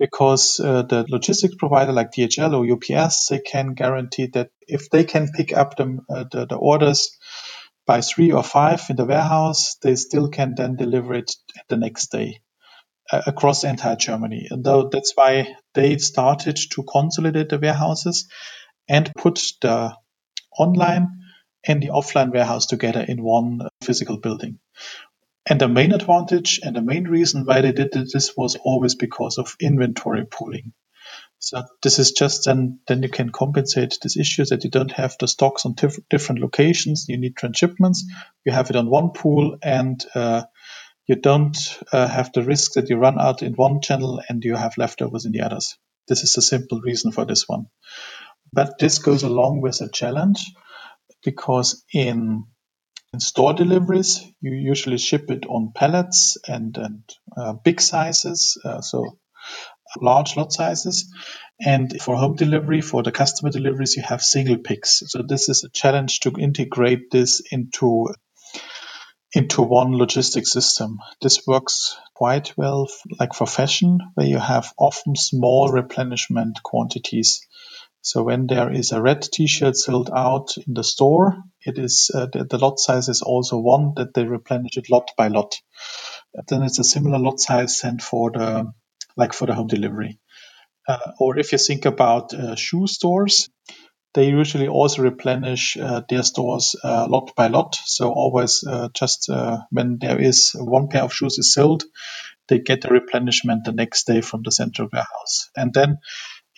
because 0.00 0.58
uh, 0.58 0.82
the 0.82 1.04
logistics 1.08 1.54
provider 1.56 1.92
like 1.92 2.10
DHL 2.10 2.54
or 2.54 2.72
UPS, 2.72 3.28
they 3.28 3.38
can 3.38 3.74
guarantee 3.74 4.28
that 4.32 4.48
if 4.66 4.88
they 4.88 5.04
can 5.04 5.28
pick 5.30 5.54
up 5.54 5.76
the, 5.76 5.98
uh, 6.08 6.24
the, 6.32 6.46
the, 6.46 6.56
orders 6.56 7.18
by 7.86 8.00
three 8.00 8.32
or 8.32 8.42
five 8.42 8.82
in 8.88 8.96
the 8.96 9.04
warehouse, 9.04 9.76
they 9.82 9.94
still 9.96 10.30
can 10.30 10.54
then 10.56 10.76
deliver 10.76 11.12
it 11.12 11.30
the 11.68 11.76
next 11.76 12.10
day 12.10 12.40
uh, 13.12 13.20
across 13.26 13.62
entire 13.62 13.96
Germany. 13.96 14.46
And 14.50 14.64
though 14.64 14.88
that's 14.88 15.12
why 15.14 15.54
they 15.74 15.98
started 15.98 16.58
to 16.72 16.82
consolidate 16.82 17.50
the 17.50 17.58
warehouses 17.58 18.26
and 18.88 19.12
put 19.18 19.38
the 19.60 19.94
online 20.58 21.19
and 21.66 21.82
the 21.82 21.88
offline 21.88 22.32
warehouse 22.32 22.66
together 22.66 23.00
in 23.00 23.22
one 23.22 23.68
physical 23.82 24.18
building. 24.18 24.58
And 25.48 25.60
the 25.60 25.68
main 25.68 25.92
advantage 25.92 26.60
and 26.62 26.76
the 26.76 26.82
main 26.82 27.04
reason 27.04 27.44
why 27.44 27.60
they 27.60 27.72
did 27.72 27.92
this 27.92 28.36
was 28.36 28.56
always 28.56 28.94
because 28.94 29.38
of 29.38 29.56
inventory 29.60 30.26
pooling. 30.26 30.72
So 31.38 31.62
this 31.82 31.98
is 31.98 32.12
just 32.12 32.44
then 32.44 32.80
then 32.86 33.02
you 33.02 33.08
can 33.08 33.30
compensate 33.30 33.98
this 34.02 34.18
issue 34.18 34.44
that 34.50 34.62
you 34.62 34.70
don't 34.70 34.92
have 34.92 35.16
the 35.18 35.26
stocks 35.26 35.64
on 35.64 35.74
tif- 35.74 36.04
different 36.10 36.42
locations. 36.42 37.06
You 37.08 37.18
need 37.18 37.34
transshipments. 37.34 38.00
You 38.44 38.52
have 38.52 38.68
it 38.68 38.76
on 38.76 38.90
one 38.90 39.10
pool, 39.12 39.56
and 39.62 40.04
uh, 40.14 40.42
you 41.06 41.16
don't 41.16 41.56
uh, 41.92 42.06
have 42.06 42.32
the 42.32 42.44
risk 42.44 42.74
that 42.74 42.90
you 42.90 42.96
run 42.96 43.18
out 43.18 43.42
in 43.42 43.54
one 43.54 43.80
channel 43.80 44.22
and 44.28 44.44
you 44.44 44.54
have 44.54 44.78
leftovers 44.78 45.24
in 45.24 45.32
the 45.32 45.40
others. 45.40 45.76
This 46.06 46.22
is 46.22 46.34
the 46.34 46.42
simple 46.42 46.80
reason 46.80 47.10
for 47.10 47.24
this 47.24 47.48
one. 47.48 47.66
But 48.52 48.78
this 48.78 48.98
goes 48.98 49.22
along 49.22 49.60
with 49.60 49.80
a 49.80 49.88
challenge 49.88 50.44
because 51.24 51.84
in 51.92 52.44
in 53.12 53.20
store 53.20 53.54
deliveries, 53.54 54.24
you 54.40 54.52
usually 54.52 54.98
ship 54.98 55.30
it 55.30 55.44
on 55.46 55.72
pallets 55.74 56.36
and, 56.46 56.76
and 56.76 57.02
uh, 57.36 57.54
big 57.54 57.80
sizes, 57.80 58.56
uh, 58.64 58.80
so 58.80 59.18
large 60.00 60.36
lot 60.36 60.52
sizes. 60.52 61.12
And 61.60 62.00
for 62.00 62.16
home 62.16 62.36
delivery, 62.36 62.80
for 62.80 63.02
the 63.02 63.10
customer 63.10 63.50
deliveries, 63.50 63.96
you 63.96 64.02
have 64.02 64.22
single 64.22 64.58
picks. 64.58 65.02
So 65.06 65.22
this 65.26 65.48
is 65.48 65.64
a 65.64 65.70
challenge 65.70 66.20
to 66.20 66.32
integrate 66.38 67.10
this 67.10 67.42
into 67.50 68.08
into 69.32 69.62
one 69.62 69.92
logistics 69.96 70.52
system. 70.52 70.98
This 71.20 71.46
works 71.46 71.96
quite 72.14 72.56
well, 72.56 72.88
like 73.20 73.32
for 73.34 73.46
fashion, 73.46 73.98
where 74.14 74.26
you 74.26 74.38
have 74.38 74.72
often 74.76 75.14
small 75.14 75.70
replenishment 75.70 76.60
quantities. 76.64 77.40
So 78.02 78.22
when 78.22 78.46
there 78.46 78.72
is 78.72 78.92
a 78.92 79.02
red 79.02 79.22
T-shirt 79.22 79.76
sold 79.76 80.10
out 80.14 80.56
in 80.56 80.74
the 80.74 80.84
store, 80.84 81.36
it 81.64 81.78
is 81.78 82.10
uh, 82.14 82.26
the, 82.32 82.44
the, 82.44 82.58
lot 82.58 82.78
size 82.78 83.08
is 83.08 83.22
also 83.22 83.58
one 83.58 83.92
that 83.96 84.14
they 84.14 84.24
replenish 84.24 84.76
it 84.76 84.90
lot 84.90 85.10
by 85.16 85.28
lot. 85.28 85.54
then 86.48 86.62
it's 86.62 86.78
a 86.78 86.84
similar 86.84 87.18
lot 87.18 87.40
size 87.40 87.78
sent 87.78 88.02
for 88.02 88.30
the 88.30 88.72
like 89.16 89.32
for 89.32 89.46
the 89.46 89.54
home 89.54 89.66
delivery. 89.66 90.18
Uh, 90.88 91.12
or 91.18 91.38
if 91.38 91.52
you 91.52 91.58
think 91.58 91.84
about 91.84 92.32
uh, 92.32 92.56
shoe 92.56 92.86
stores, 92.86 93.50
they 94.14 94.28
usually 94.28 94.66
also 94.66 95.02
replenish 95.02 95.76
uh, 95.76 96.02
their 96.08 96.22
stores 96.22 96.74
uh, 96.82 97.06
lot 97.08 97.34
by 97.36 97.48
lot. 97.48 97.76
So 97.84 98.10
always 98.10 98.64
uh, 98.66 98.88
just 98.94 99.30
when 99.70 99.98
there 100.00 100.20
is 100.20 100.52
one 100.54 100.88
pair 100.88 101.02
of 101.02 101.12
shoes 101.12 101.38
is 101.38 101.52
sold, 101.52 101.84
they 102.48 102.58
get 102.58 102.80
the 102.80 102.88
replenishment 102.88 103.64
the 103.64 103.72
next 103.72 104.06
day 104.06 104.20
from 104.20 104.42
the 104.42 104.50
central 104.50 104.88
warehouse. 104.92 105.50
And 105.56 105.72
then 105.72 105.98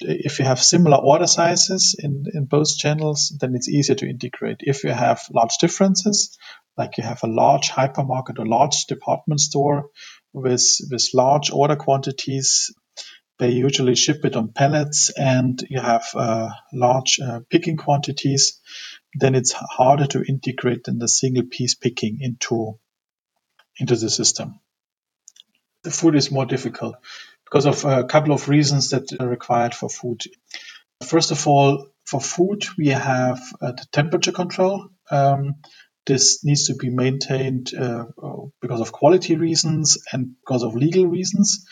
if 0.05 0.39
you 0.39 0.45
have 0.45 0.63
similar 0.63 0.97
order 0.97 1.27
sizes 1.27 1.97
in, 1.99 2.25
in 2.33 2.45
both 2.45 2.77
channels, 2.77 3.37
then 3.41 3.55
it's 3.55 3.69
easier 3.69 3.97
to 3.97 4.09
integrate. 4.09 4.59
If 4.61 4.85
you 4.85 4.91
have 4.91 5.23
large 5.33 5.59
differences, 5.59 6.37
like 6.77 6.99
you 6.99 7.05
have 7.05 7.23
a 7.23 7.29
large 7.29 7.71
hypermarket 7.71 8.39
or 8.39 8.47
large 8.47 8.85
department 8.87 9.41
store 9.41 9.91
with, 10.33 10.65
with 10.91 11.09
large 11.15 11.51
order 11.51 11.77
quantities, 11.77 12.75
they 13.39 13.51
usually 13.51 13.95
ship 13.95 14.25
it 14.25 14.37
on 14.37 14.53
pallets 14.53 15.11
and 15.11 15.63
you 15.69 15.81
have 15.81 16.07
uh, 16.15 16.51
large 16.73 17.19
uh, 17.21 17.41
picking 17.51 17.77
quantities, 17.77 18.61
then 19.15 19.35
it's 19.35 19.53
harder 19.53 20.07
to 20.07 20.23
integrate 20.23 20.85
than 20.85 20.99
the 20.99 21.09
single 21.09 21.45
piece 21.45 21.75
picking 21.75 22.19
into, 22.21 22.79
into 23.79 23.97
the 23.97 24.11
system. 24.11 24.61
The 25.83 25.91
food 25.91 26.15
is 26.15 26.31
more 26.31 26.47
difficult 26.47 26.95
because 27.53 27.67
of 27.67 27.85
a 27.85 28.05
couple 28.05 28.33
of 28.33 28.49
reasons 28.49 28.91
that 28.91 29.13
are 29.21 29.29
required 29.29 29.75
for 29.75 29.91
food. 29.91 30.23
First 31.07 31.33
of 31.33 31.47
all, 31.47 31.89
for 32.07 32.19
food, 32.19 32.65
we 32.79 32.89
have 32.89 33.43
uh, 33.61 33.73
the 33.73 33.87
temperature 33.93 34.33
control. 34.33 34.89
Um, 35.11 35.57
this 36.07 36.43
needs 36.45 36.69
to 36.69 36.75
be 36.77 36.89
maintained 36.89 37.75
uh, 37.75 38.07
because 38.63 38.81
of 38.81 38.91
quality 38.91 39.37
reasons 39.37 39.99
and 40.13 40.35
because 40.41 40.63
of 40.63 40.75
legal 40.75 41.07
reasons. 41.07 41.67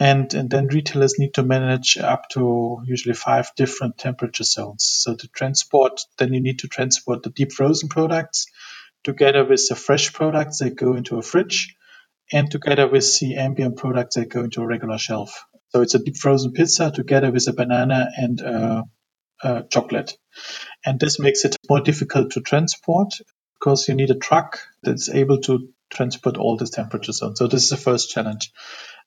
And, 0.00 0.34
and 0.34 0.50
then 0.50 0.66
retailers 0.66 1.20
need 1.20 1.34
to 1.34 1.44
manage 1.44 1.98
up 1.98 2.28
to 2.30 2.82
usually 2.84 3.14
five 3.14 3.52
different 3.56 3.98
temperature 3.98 4.44
zones. 4.44 4.84
So 4.84 5.14
to 5.14 5.28
transport, 5.28 6.00
then 6.18 6.34
you 6.34 6.40
need 6.40 6.58
to 6.60 6.68
transport 6.68 7.22
the 7.22 7.30
deep 7.30 7.52
frozen 7.52 7.88
products 7.88 8.46
together 9.04 9.44
with 9.44 9.68
the 9.68 9.76
fresh 9.76 10.12
products 10.12 10.58
that 10.58 10.74
go 10.74 10.94
into 10.94 11.18
a 11.18 11.22
fridge 11.22 11.76
and 12.32 12.50
together 12.50 12.88
with 12.88 13.18
the 13.20 13.36
ambient 13.36 13.76
products 13.76 14.16
that 14.16 14.28
go 14.28 14.44
into 14.44 14.62
a 14.62 14.66
regular 14.66 14.98
shelf. 14.98 15.44
So 15.70 15.82
it's 15.82 15.94
a 15.94 15.98
deep 15.98 16.16
frozen 16.16 16.52
pizza 16.52 16.90
together 16.90 17.30
with 17.30 17.46
a 17.48 17.52
banana 17.52 18.10
and 18.16 18.40
a, 18.40 18.84
a 19.42 19.62
chocolate. 19.70 20.16
And 20.84 20.98
this 20.98 21.18
makes 21.18 21.44
it 21.44 21.56
more 21.68 21.80
difficult 21.80 22.32
to 22.32 22.40
transport 22.40 23.14
because 23.58 23.88
you 23.88 23.94
need 23.94 24.10
a 24.10 24.16
truck 24.16 24.58
that's 24.82 25.08
able 25.08 25.40
to 25.42 25.68
transport 25.90 26.36
all 26.36 26.56
these 26.56 26.70
temperature 26.70 27.12
zones. 27.12 27.38
So 27.38 27.46
this 27.46 27.64
is 27.64 27.70
the 27.70 27.76
first 27.76 28.10
challenge. 28.10 28.50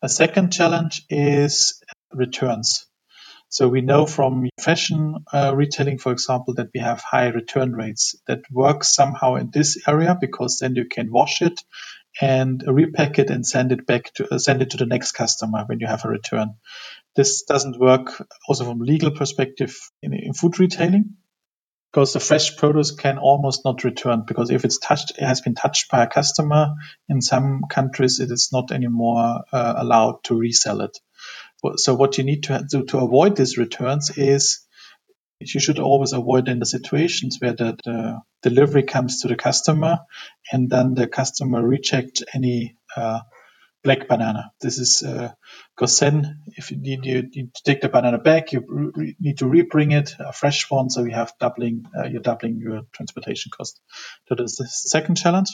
A 0.01 0.09
second 0.09 0.51
challenge 0.51 1.03
is 1.09 1.81
returns. 2.13 2.87
So 3.49 3.67
we 3.67 3.81
know 3.81 4.05
from 4.05 4.49
fashion 4.59 5.23
uh, 5.31 5.53
retailing, 5.55 5.97
for 5.97 6.11
example, 6.11 6.55
that 6.55 6.69
we 6.73 6.79
have 6.79 7.01
high 7.01 7.27
return 7.27 7.73
rates 7.73 8.15
that 8.27 8.41
work 8.51 8.83
somehow 8.83 9.35
in 9.35 9.49
this 9.51 9.87
area 9.87 10.17
because 10.19 10.57
then 10.59 10.75
you 10.75 10.85
can 10.85 11.11
wash 11.11 11.41
it 11.41 11.61
and 12.21 12.63
repack 12.67 13.19
it 13.19 13.29
and 13.29 13.45
send 13.45 13.71
it 13.71 13.85
back 13.85 14.13
to 14.15 14.35
uh, 14.35 14.37
send 14.37 14.61
it 14.61 14.71
to 14.71 14.77
the 14.77 14.85
next 14.85 15.13
customer 15.13 15.63
when 15.65 15.79
you 15.79 15.87
have 15.87 16.05
a 16.05 16.09
return. 16.09 16.55
This 17.15 17.43
doesn't 17.43 17.79
work 17.79 18.25
also 18.47 18.65
from 18.65 18.79
legal 18.79 19.11
perspective 19.11 19.75
in, 20.01 20.13
in 20.13 20.33
food 20.33 20.59
retailing 20.59 21.15
because 21.91 22.13
the 22.13 22.19
fresh 22.19 22.57
produce 22.57 22.91
can 22.91 23.17
almost 23.17 23.63
not 23.63 23.85
return 23.85 24.23
because 24.27 24.49
if 24.49 24.65
it's 24.65 24.79
touched, 24.79 25.11
it 25.11 25.23
has 25.23 25.41
been 25.41 25.55
touched 25.55 25.89
by 25.89 26.03
a 26.03 26.07
customer. 26.07 26.73
In 27.07 27.21
some 27.21 27.61
countries, 27.69 28.19
it 28.19 28.31
is 28.31 28.49
not 28.51 28.71
anymore 28.71 29.43
uh, 29.51 29.73
allowed 29.77 30.23
to 30.25 30.37
resell 30.37 30.81
it. 30.81 30.97
So 31.77 31.95
what 31.95 32.17
you 32.17 32.25
need 32.25 32.43
to 32.43 32.65
do 32.69 32.83
to 32.85 32.99
avoid 32.99 33.37
these 33.37 33.57
returns 33.57 34.17
is 34.17 34.64
you 35.39 35.59
should 35.59 35.79
always 35.79 36.13
avoid 36.13 36.47
in 36.47 36.59
the 36.59 36.65
situations 36.65 37.37
where 37.39 37.53
the, 37.53 37.77
the 37.85 38.21
delivery 38.43 38.83
comes 38.83 39.21
to 39.21 39.27
the 39.27 39.35
customer 39.35 39.99
and 40.51 40.69
then 40.69 40.93
the 40.93 41.07
customer 41.07 41.65
reject 41.65 42.23
any 42.33 42.77
uh, 42.95 43.19
black 43.83 44.07
banana. 44.07 44.51
This 44.61 44.79
is 44.79 45.03
because 45.75 46.01
uh, 46.01 46.05
then 46.05 46.39
if 46.47 46.71
you 46.71 46.77
need, 46.77 47.05
you 47.05 47.23
need 47.23 47.53
to 47.55 47.63
take 47.63 47.81
the 47.81 47.89
banana 47.89 48.17
back, 48.17 48.51
you 48.53 48.63
re- 48.67 49.15
need 49.19 49.39
to 49.39 49.45
rebring 49.45 49.93
it 49.93 50.15
a 50.19 50.33
fresh 50.33 50.69
one, 50.71 50.89
so 50.89 51.05
you 51.05 51.13
have 51.13 51.33
doubling 51.39 51.85
uh, 51.97 52.05
you're 52.07 52.21
doubling 52.21 52.59
your 52.59 52.83
transportation 52.93 53.51
cost. 53.55 53.79
So 54.27 54.35
That 54.35 54.43
is 54.43 54.55
the 54.57 54.67
second 54.67 55.15
challenge. 55.15 55.49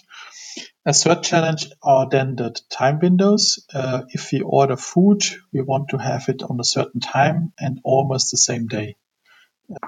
A 0.86 0.94
third 0.94 1.24
challenge 1.24 1.70
are 1.84 2.10
then 2.10 2.36
the 2.36 2.56
time 2.70 3.00
windows. 3.02 3.66
Uh, 3.74 4.04
if 4.10 4.32
we 4.32 4.42
order 4.42 4.78
food, 4.78 5.24
we 5.54 5.62
want 5.62 5.90
to 5.90 5.98
have 5.98 6.30
it 6.30 6.44
on 6.44 6.60
a 6.60 6.64
certain 6.64 7.02
time 7.02 7.54
and 7.60 7.80
almost 7.84 8.32
the 8.32 8.38
same 8.38 8.68
day. 8.68 8.96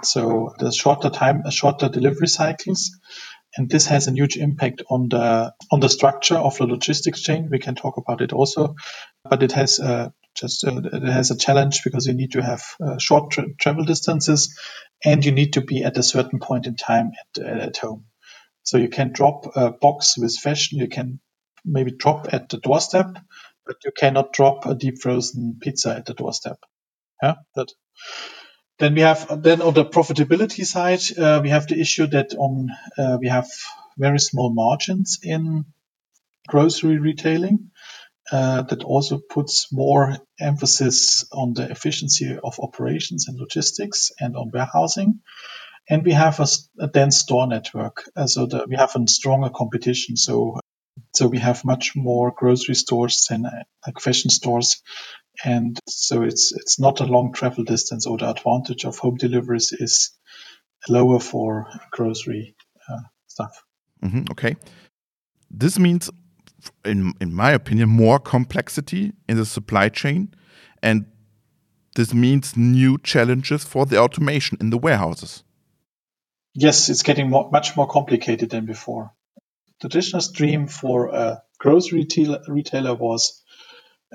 So 0.03 0.53
the 0.59 0.71
shorter 0.71 1.09
time, 1.09 1.49
shorter 1.51 1.89
delivery 1.89 2.27
cycles, 2.27 2.91
and 3.57 3.69
this 3.69 3.87
has 3.87 4.07
a 4.07 4.11
huge 4.11 4.37
impact 4.37 4.83
on 4.89 5.09
the 5.09 5.53
on 5.71 5.79
the 5.79 5.89
structure 5.89 6.37
of 6.37 6.57
the 6.57 6.65
logistics 6.67 7.21
chain. 7.21 7.49
We 7.51 7.59
can 7.59 7.75
talk 7.75 7.97
about 7.97 8.21
it 8.21 8.33
also, 8.33 8.75
but 9.29 9.43
it 9.43 9.53
has 9.53 9.79
uh, 9.79 10.09
just 10.35 10.65
uh, 10.65 10.81
it 10.83 11.03
has 11.03 11.31
a 11.31 11.37
challenge 11.37 11.83
because 11.83 12.07
you 12.07 12.13
need 12.13 12.33
to 12.33 12.43
have 12.43 12.63
uh, 12.83 12.97
short 12.99 13.31
tra- 13.31 13.53
travel 13.59 13.85
distances, 13.85 14.57
and 15.05 15.23
you 15.25 15.31
need 15.31 15.53
to 15.53 15.61
be 15.61 15.83
at 15.83 15.97
a 15.97 16.03
certain 16.03 16.39
point 16.39 16.67
in 16.67 16.75
time 16.75 17.11
at, 17.37 17.43
at 17.45 17.77
home. 17.77 18.05
So 18.63 18.77
you 18.77 18.89
can 18.89 19.13
drop 19.13 19.55
a 19.55 19.71
box 19.71 20.17
with 20.17 20.37
fashion. 20.37 20.79
You 20.79 20.89
can 20.89 21.19
maybe 21.65 21.91
drop 21.91 22.33
at 22.33 22.49
the 22.49 22.57
doorstep, 22.57 23.07
but 23.65 23.77
you 23.85 23.91
cannot 23.97 24.33
drop 24.33 24.65
a 24.65 24.75
deep 24.75 24.99
frozen 25.01 25.57
pizza 25.61 25.95
at 25.95 26.05
the 26.05 26.13
doorstep. 26.13 26.57
Yeah, 27.21 27.35
that 27.55 27.69
then 28.79 28.95
we 28.95 29.01
have 29.01 29.41
then 29.43 29.61
on 29.61 29.73
the 29.73 29.85
profitability 29.85 30.65
side, 30.65 31.01
uh, 31.17 31.39
we 31.41 31.49
have 31.49 31.67
the 31.67 31.79
issue 31.79 32.07
that 32.07 32.33
on 32.35 32.69
uh, 32.97 33.17
we 33.19 33.27
have 33.27 33.47
very 33.97 34.19
small 34.19 34.53
margins 34.53 35.19
in 35.23 35.65
grocery 36.47 36.97
retailing. 36.97 37.71
Uh, 38.31 38.61
that 38.61 38.85
also 38.85 39.19
puts 39.19 39.67
more 39.71 40.15
emphasis 40.39 41.25
on 41.33 41.53
the 41.53 41.69
efficiency 41.69 42.37
of 42.41 42.57
operations 42.61 43.27
and 43.27 43.37
logistics 43.37 44.11
and 44.17 44.37
on 44.37 44.49
warehousing. 44.49 45.19
And 45.89 46.05
we 46.05 46.13
have 46.13 46.39
a, 46.39 46.87
dense 46.87 47.17
store 47.17 47.47
network, 47.47 48.09
so 48.27 48.47
we 48.67 48.77
have 48.77 48.95
a 48.95 49.07
stronger 49.07 49.49
competition. 49.49 50.15
So 50.15 50.57
so 51.13 51.27
we 51.27 51.39
have 51.39 51.65
much 51.65 51.95
more 51.95 52.31
grocery 52.35 52.75
stores 52.75 53.25
than 53.29 53.43
like 53.85 53.99
fashion 53.99 54.29
stores 54.29 54.81
and 55.43 55.79
so 55.87 56.23
it's 56.23 56.51
it's 56.51 56.79
not 56.79 56.99
a 56.99 57.05
long 57.05 57.33
travel 57.33 57.63
distance 57.63 58.05
or 58.05 58.17
the 58.17 58.29
advantage 58.29 58.85
of 58.85 58.97
home 58.97 59.15
deliveries 59.15 59.71
is 59.71 60.11
lower 60.87 61.19
for 61.19 61.67
grocery 61.91 62.55
uh, 62.89 62.99
stuff. 63.27 63.63
Mm-hmm, 64.03 64.25
okay. 64.31 64.55
This 65.49 65.79
means 65.79 66.09
in 66.85 67.13
in 67.19 67.33
my 67.33 67.51
opinion 67.51 67.89
more 67.89 68.19
complexity 68.19 69.13
in 69.27 69.37
the 69.37 69.45
supply 69.45 69.89
chain 69.89 70.33
and 70.81 71.05
this 71.95 72.13
means 72.13 72.57
new 72.57 72.97
challenges 72.97 73.63
for 73.63 73.85
the 73.85 73.97
automation 73.97 74.57
in 74.61 74.69
the 74.69 74.77
warehouses. 74.77 75.43
Yes 76.53 76.89
it's 76.89 77.03
getting 77.03 77.29
more, 77.29 77.49
much 77.51 77.75
more 77.75 77.87
complicated 77.87 78.49
than 78.49 78.65
before. 78.65 79.11
The 79.81 79.89
traditional 79.89 80.21
stream 80.21 80.67
for 80.67 81.09
a 81.09 81.43
grocery 81.59 82.07
retailer 82.47 82.93
was 82.95 83.42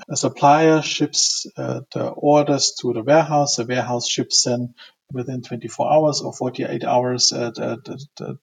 a 0.07 0.15
supplier 0.15 0.81
ships 0.81 1.45
uh, 1.57 1.81
the 1.93 2.07
orders 2.09 2.73
to 2.81 2.93
the 2.93 3.03
warehouse. 3.03 3.57
The 3.57 3.65
warehouse 3.65 4.07
ships 4.07 4.43
them 4.43 4.73
within 5.11 5.41
24 5.41 5.91
hours 5.91 6.21
or 6.21 6.33
48 6.33 6.83
hours 6.83 7.33
at, 7.33 7.57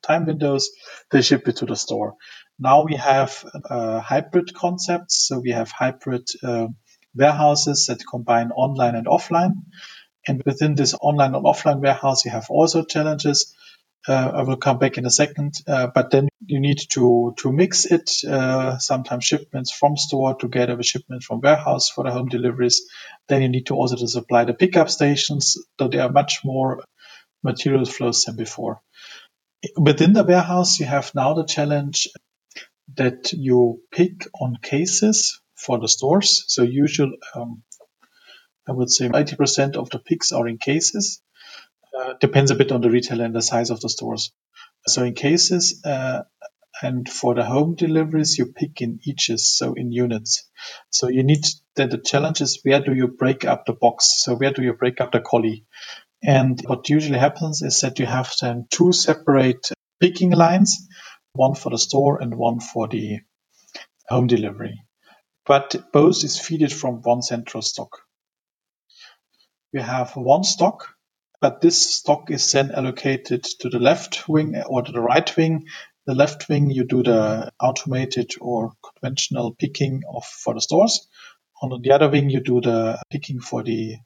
time 0.02 0.26
windows. 0.26 0.70
They 1.10 1.22
ship 1.22 1.48
it 1.48 1.56
to 1.56 1.66
the 1.66 1.76
store. 1.76 2.14
Now 2.58 2.84
we 2.84 2.96
have 2.96 3.44
uh, 3.68 4.00
hybrid 4.00 4.54
concepts. 4.54 5.26
So 5.28 5.38
we 5.40 5.50
have 5.50 5.70
hybrid 5.70 6.28
uh, 6.42 6.68
warehouses 7.14 7.86
that 7.86 8.02
combine 8.08 8.50
online 8.50 8.94
and 8.94 9.06
offline. 9.06 9.52
And 10.26 10.42
within 10.44 10.74
this 10.74 10.94
online 11.00 11.34
and 11.34 11.44
offline 11.44 11.80
warehouse, 11.80 12.24
you 12.24 12.32
have 12.32 12.46
also 12.50 12.84
challenges. 12.84 13.54
Uh, 14.08 14.32
I 14.34 14.42
will 14.42 14.56
come 14.56 14.78
back 14.78 14.98
in 14.98 15.06
a 15.06 15.10
second, 15.10 15.54
uh, 15.66 15.88
but 15.94 16.10
then 16.10 16.28
you 16.46 16.60
need 16.60 16.78
to 16.90 17.34
to 17.38 17.52
mix 17.52 17.86
it. 17.86 18.10
Uh, 18.24 18.78
sometimes 18.78 19.24
shipments 19.24 19.72
from 19.72 19.96
store 19.96 20.34
together 20.36 20.76
with 20.76 20.86
shipments 20.86 21.26
from 21.26 21.40
warehouse 21.40 21.90
for 21.90 22.04
the 22.04 22.12
home 22.12 22.28
deliveries. 22.28 22.82
Then 23.28 23.42
you 23.42 23.48
need 23.48 23.66
to 23.66 23.74
also 23.74 23.96
to 23.96 24.08
supply 24.08 24.44
the 24.44 24.54
pickup 24.54 24.90
stations, 24.90 25.56
so 25.78 25.88
there 25.88 26.02
are 26.02 26.12
much 26.12 26.44
more 26.44 26.84
material 27.42 27.84
flows 27.84 28.24
than 28.24 28.36
before. 28.36 28.80
Within 29.76 30.12
the 30.12 30.24
warehouse, 30.24 30.78
you 30.78 30.86
have 30.86 31.12
now 31.14 31.34
the 31.34 31.44
challenge 31.44 32.08
that 32.94 33.32
you 33.32 33.80
pick 33.90 34.28
on 34.40 34.58
cases 34.62 35.40
for 35.56 35.78
the 35.78 35.88
stores. 35.88 36.44
So 36.48 36.62
usual, 36.62 37.12
um, 37.34 37.62
I 38.68 38.72
would 38.72 38.90
say 38.90 39.08
80% 39.08 39.76
of 39.76 39.90
the 39.90 39.98
picks 39.98 40.32
are 40.32 40.46
in 40.48 40.58
cases. 40.58 41.20
Uh, 41.96 42.14
depends 42.20 42.50
a 42.50 42.54
bit 42.54 42.72
on 42.72 42.82
the 42.82 42.90
retailer 42.90 43.24
and 43.24 43.34
the 43.34 43.42
size 43.42 43.70
of 43.70 43.80
the 43.80 43.88
stores. 43.88 44.32
So 44.86 45.04
in 45.04 45.14
cases, 45.14 45.82
uh, 45.84 46.24
and 46.82 47.08
for 47.08 47.34
the 47.34 47.44
home 47.44 47.74
deliveries, 47.74 48.36
you 48.36 48.52
pick 48.52 48.82
in 48.82 49.00
eaches, 49.04 49.46
so 49.56 49.72
in 49.74 49.92
units. 49.92 50.48
So 50.90 51.08
you 51.08 51.22
need 51.22 51.44
that 51.76 51.90
the 51.90 51.98
challenge 51.98 52.42
is 52.42 52.60
where 52.62 52.82
do 52.82 52.94
you 52.94 53.08
break 53.08 53.46
up 53.46 53.64
the 53.64 53.72
box? 53.72 54.22
So 54.24 54.34
where 54.34 54.52
do 54.52 54.62
you 54.62 54.74
break 54.74 55.00
up 55.00 55.12
the 55.12 55.20
colli? 55.20 55.64
And 56.22 56.60
what 56.66 56.88
usually 56.90 57.18
happens 57.18 57.62
is 57.62 57.80
that 57.80 57.98
you 57.98 58.06
have 58.06 58.30
then 58.40 58.66
two 58.70 58.92
separate 58.92 59.70
picking 60.00 60.32
lines, 60.32 60.86
one 61.32 61.54
for 61.54 61.70
the 61.70 61.78
store 61.78 62.20
and 62.20 62.34
one 62.34 62.60
for 62.60 62.88
the 62.88 63.20
home 64.08 64.26
delivery. 64.26 64.82
But 65.46 65.92
both 65.92 66.24
is 66.24 66.38
fed 66.38 66.72
from 66.72 67.00
one 67.02 67.22
central 67.22 67.62
stock. 67.62 68.00
We 69.72 69.80
have 69.80 70.16
one 70.16 70.44
stock 70.44 70.95
but 71.40 71.60
this 71.60 71.96
stock 71.96 72.30
is 72.30 72.50
then 72.52 72.70
allocated 72.72 73.44
to 73.60 73.68
the 73.68 73.78
left 73.78 74.28
wing 74.28 74.56
or 74.66 74.82
to 74.82 74.92
the 74.92 75.00
right 75.00 75.36
wing. 75.36 75.66
The 76.06 76.14
left 76.14 76.48
wing, 76.48 76.70
you 76.70 76.84
do 76.84 77.02
the 77.02 77.50
automated 77.60 78.32
or 78.40 78.72
conventional 78.82 79.54
picking 79.54 80.02
of 80.08 80.24
for 80.24 80.54
the 80.54 80.60
stores. 80.60 81.08
On 81.62 81.80
the 81.82 81.92
other 81.92 82.08
wing, 82.08 82.30
you 82.30 82.40
do 82.40 82.60
the 82.60 83.02
picking 83.10 83.40
for 83.40 83.62
the 83.62 83.96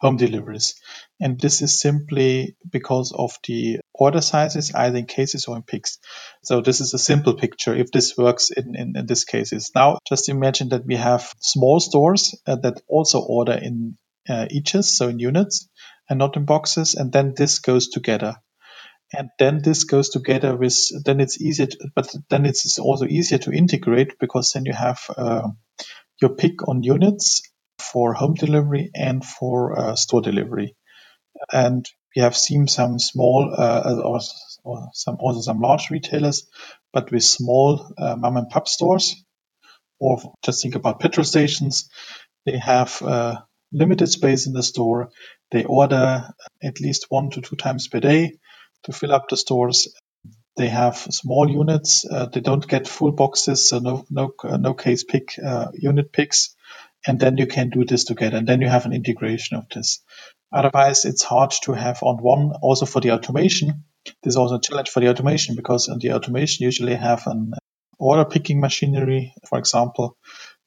home 0.00 0.16
deliveries. 0.16 0.74
And 1.20 1.40
this 1.40 1.60
is 1.60 1.80
simply 1.80 2.56
because 2.70 3.12
of 3.12 3.36
the 3.46 3.80
order 3.92 4.20
sizes, 4.20 4.72
either 4.72 4.98
in 4.98 5.06
cases 5.06 5.46
or 5.46 5.56
in 5.56 5.62
picks. 5.62 5.98
So 6.44 6.60
this 6.60 6.80
is 6.80 6.94
a 6.94 6.98
simple 6.98 7.34
picture 7.34 7.74
if 7.74 7.90
this 7.90 8.16
works 8.16 8.50
in, 8.50 8.76
in, 8.76 8.96
in 8.96 9.06
this 9.06 9.24
cases. 9.24 9.72
Now, 9.74 9.98
just 10.08 10.28
imagine 10.28 10.68
that 10.68 10.86
we 10.86 10.94
have 10.94 11.32
small 11.40 11.80
stores 11.80 12.40
uh, 12.46 12.56
that 12.56 12.80
also 12.86 13.20
order 13.20 13.54
in 13.54 13.96
uh, 14.28 14.46
eaches, 14.50 14.96
so 14.96 15.08
in 15.08 15.18
units 15.18 15.68
and 16.08 16.18
not 16.18 16.36
in 16.36 16.44
boxes. 16.44 16.94
And 16.94 17.12
then 17.12 17.34
this 17.36 17.58
goes 17.58 17.88
together. 17.88 18.36
And 19.12 19.30
then 19.38 19.62
this 19.62 19.84
goes 19.84 20.10
together 20.10 20.56
with, 20.56 20.76
then 21.04 21.20
it's 21.20 21.40
easier, 21.40 21.66
to, 21.66 21.88
but 21.94 22.14
then 22.28 22.44
it's 22.44 22.78
also 22.78 23.06
easier 23.06 23.38
to 23.38 23.52
integrate 23.52 24.18
because 24.18 24.52
then 24.52 24.66
you 24.66 24.74
have 24.74 25.00
uh, 25.16 25.48
your 26.20 26.30
pick 26.30 26.68
on 26.68 26.82
units 26.82 27.42
for 27.78 28.12
home 28.12 28.34
delivery 28.34 28.90
and 28.94 29.24
for 29.24 29.78
uh, 29.78 29.94
store 29.94 30.20
delivery. 30.20 30.76
And 31.52 31.88
we 32.14 32.22
have 32.22 32.36
seen 32.36 32.66
some 32.66 32.98
small 32.98 33.54
uh, 33.56 34.00
or, 34.04 34.20
or, 34.64 34.88
some 34.92 35.16
also 35.20 35.40
some 35.40 35.60
large 35.60 35.90
retailers, 35.90 36.46
but 36.92 37.10
with 37.10 37.22
small 37.22 37.92
uh, 37.96 38.16
mom 38.16 38.36
and 38.36 38.48
pop 38.48 38.68
stores, 38.68 39.24
or 40.00 40.34
just 40.42 40.62
think 40.62 40.74
about 40.74 41.00
petrol 41.00 41.24
stations. 41.24 41.88
They 42.44 42.58
have 42.58 43.00
uh, 43.02 43.40
limited 43.72 44.08
space 44.08 44.46
in 44.46 44.52
the 44.52 44.62
store. 44.62 45.10
They 45.50 45.64
order 45.64 46.28
at 46.62 46.80
least 46.80 47.06
one 47.08 47.30
to 47.30 47.40
two 47.40 47.56
times 47.56 47.88
per 47.88 48.00
day 48.00 48.32
to 48.84 48.92
fill 48.92 49.12
up 49.12 49.28
the 49.28 49.36
stores. 49.36 49.94
They 50.56 50.68
have 50.68 50.96
small 50.96 51.48
units. 51.48 52.04
Uh, 52.04 52.26
they 52.26 52.40
don't 52.40 52.66
get 52.66 52.88
full 52.88 53.12
boxes, 53.12 53.68
so 53.68 53.78
no 53.78 54.04
no 54.10 54.32
uh, 54.42 54.56
no 54.56 54.74
case 54.74 55.04
pick 55.04 55.38
uh, 55.38 55.68
unit 55.74 56.12
picks, 56.12 56.54
and 57.06 57.20
then 57.20 57.36
you 57.38 57.46
can 57.46 57.70
do 57.70 57.84
this 57.84 58.04
together, 58.04 58.36
and 58.36 58.46
then 58.46 58.60
you 58.60 58.68
have 58.68 58.84
an 58.84 58.92
integration 58.92 59.56
of 59.56 59.68
this. 59.72 60.02
Otherwise, 60.52 61.04
it's 61.04 61.22
hard 61.22 61.52
to 61.62 61.72
have 61.72 62.02
on 62.02 62.16
one. 62.16 62.52
Also 62.60 62.86
for 62.86 63.00
the 63.00 63.12
automation, 63.12 63.84
there's 64.22 64.36
also 64.36 64.56
a 64.56 64.60
challenge 64.60 64.88
for 64.88 65.00
the 65.00 65.08
automation 65.08 65.54
because 65.54 65.86
the 66.00 66.12
automation 66.12 66.64
usually 66.64 66.94
have 66.94 67.26
an 67.26 67.52
order 67.98 68.24
picking 68.24 68.60
machinery, 68.60 69.34
for 69.48 69.58
example, 69.58 70.16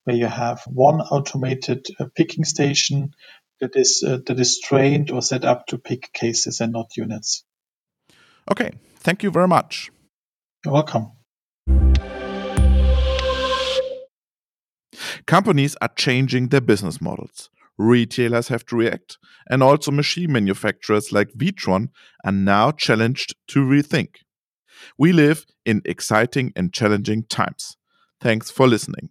where 0.04 0.15
you 0.15 0.28
have 0.28 0.62
one 0.67 1.02
automated 1.02 1.86
uh, 2.00 2.06
picking 2.15 2.44
station 2.44 3.13
that 3.62 3.76
is 3.76 4.04
uh, 4.06 4.17
that 4.26 4.39
is 4.39 4.60
trained 4.60 5.12
or 5.12 5.21
set 5.21 5.45
up 5.45 5.67
to 5.67 5.78
pick 5.78 6.12
cases 6.13 6.60
and 6.60 6.74
not 6.74 6.97
units. 6.97 7.45
Okay, 8.52 8.71
thank 8.97 9.24
you 9.24 9.32
very 9.32 9.47
much. 9.47 9.91
You're 10.65 10.74
welcome. 10.74 11.12
Companies 15.28 15.76
are 15.82 15.89
changing 15.95 16.50
their 16.50 16.62
business 16.62 17.00
models. 17.00 17.50
Retailers 17.78 18.50
have 18.50 18.65
to 18.67 18.76
react, 18.76 19.17
and 19.50 19.63
also 19.63 19.91
machine 19.91 20.32
manufacturers 20.32 21.12
like 21.12 21.30
Witron 21.38 21.89
are 22.26 22.32
now 22.32 22.71
challenged 22.71 23.36
to 23.47 23.60
rethink. 23.60 24.17
We 24.97 25.13
live 25.13 25.45
in 25.65 25.82
exciting 25.86 26.52
and 26.56 26.74
challenging 26.74 27.24
times. 27.24 27.78
Thanks 28.19 28.52
for 28.52 28.67
listening. 28.67 29.10